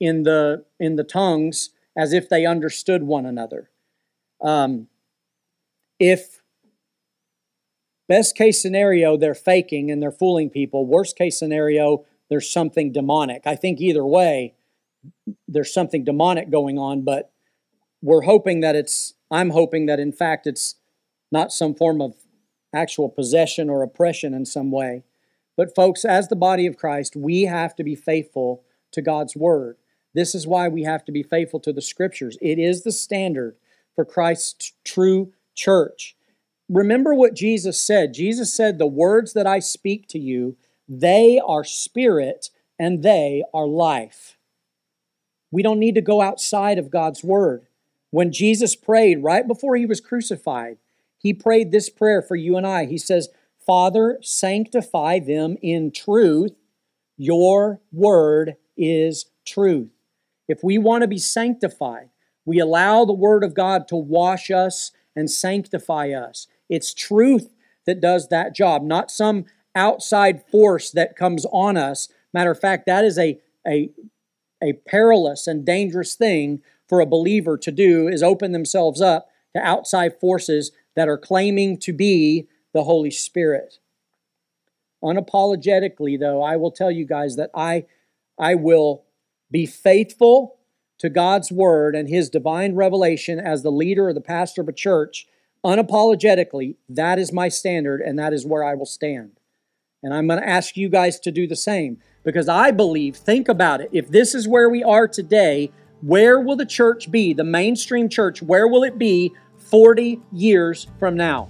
[0.00, 3.70] in the in the tongues as if they understood one another.
[4.40, 4.88] Um,
[5.98, 6.37] if
[8.08, 13.42] best case scenario they're faking and they're fooling people, worst case scenario there's something demonic.
[13.46, 14.54] I think either way
[15.46, 17.32] there's something demonic going on, but
[18.02, 20.76] we're hoping that it's I'm hoping that in fact it's
[21.30, 22.14] not some form of
[22.74, 25.04] actual possession or oppression in some way.
[25.56, 29.76] But folks, as the body of Christ, we have to be faithful to God's word.
[30.14, 32.38] This is why we have to be faithful to the scriptures.
[32.40, 33.56] It is the standard
[33.94, 36.16] for Christ's true church.
[36.68, 38.12] Remember what Jesus said.
[38.14, 40.56] Jesus said, The words that I speak to you,
[40.88, 44.36] they are spirit and they are life.
[45.50, 47.66] We don't need to go outside of God's word.
[48.10, 50.78] When Jesus prayed right before he was crucified,
[51.18, 52.84] he prayed this prayer for you and I.
[52.84, 53.28] He says,
[53.66, 56.52] Father, sanctify them in truth.
[57.16, 59.90] Your word is truth.
[60.46, 62.08] If we want to be sanctified,
[62.44, 66.46] we allow the Word of God to wash us and sanctify us.
[66.68, 67.54] It's truth
[67.86, 72.08] that does that job, not some outside force that comes on us.
[72.34, 73.90] Matter of fact, that is a, a,
[74.62, 79.62] a perilous and dangerous thing for a believer to do is open themselves up to
[79.62, 83.78] outside forces that are claiming to be the Holy Spirit.
[85.02, 87.86] Unapologetically, though, I will tell you guys that I,
[88.38, 89.04] I will
[89.50, 90.58] be faithful
[90.98, 94.72] to God's word and his divine revelation as the leader or the pastor of a
[94.72, 95.26] church
[95.64, 96.76] unapologetically.
[96.88, 99.32] That is my standard, and that is where I will stand.
[100.02, 103.48] And I'm going to ask you guys to do the same because I believe, think
[103.48, 107.44] about it, if this is where we are today, where will the church be, the
[107.44, 111.48] mainstream church, where will it be 40 years from now?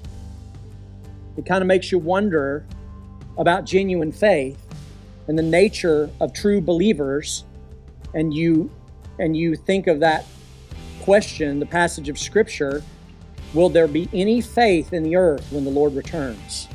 [1.36, 2.64] It kind of makes you wonder
[3.36, 4.58] about genuine faith
[5.28, 7.44] and the nature of true believers
[8.14, 8.70] and you
[9.20, 10.24] and you think of that
[11.02, 12.82] question, the passage of scripture,
[13.54, 16.68] will there be any faith in the earth when the Lord returns?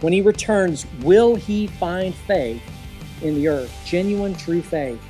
[0.00, 2.62] When he returns, will he find faith
[3.22, 3.74] in the earth?
[3.84, 5.00] Genuine, true faith.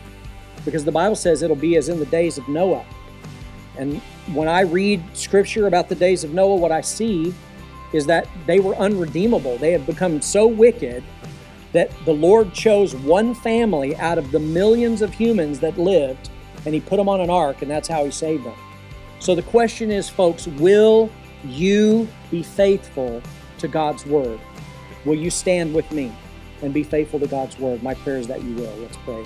[0.64, 2.84] Because the Bible says it'll be as in the days of Noah.
[3.76, 4.00] And
[4.32, 7.34] when I read scripture about the days of Noah, what I see
[7.92, 9.56] is that they were unredeemable.
[9.58, 11.02] They had become so wicked
[11.72, 16.30] that the Lord chose one family out of the millions of humans that lived
[16.64, 18.56] and he put them on an ark and that's how he saved them.
[19.20, 21.10] So the question is, folks, will
[21.44, 23.22] you be faithful
[23.58, 24.38] to God's word?
[25.04, 26.12] Will you stand with me
[26.62, 27.82] and be faithful to God's word?
[27.82, 28.74] My prayer is that you will.
[28.76, 29.24] Let's pray.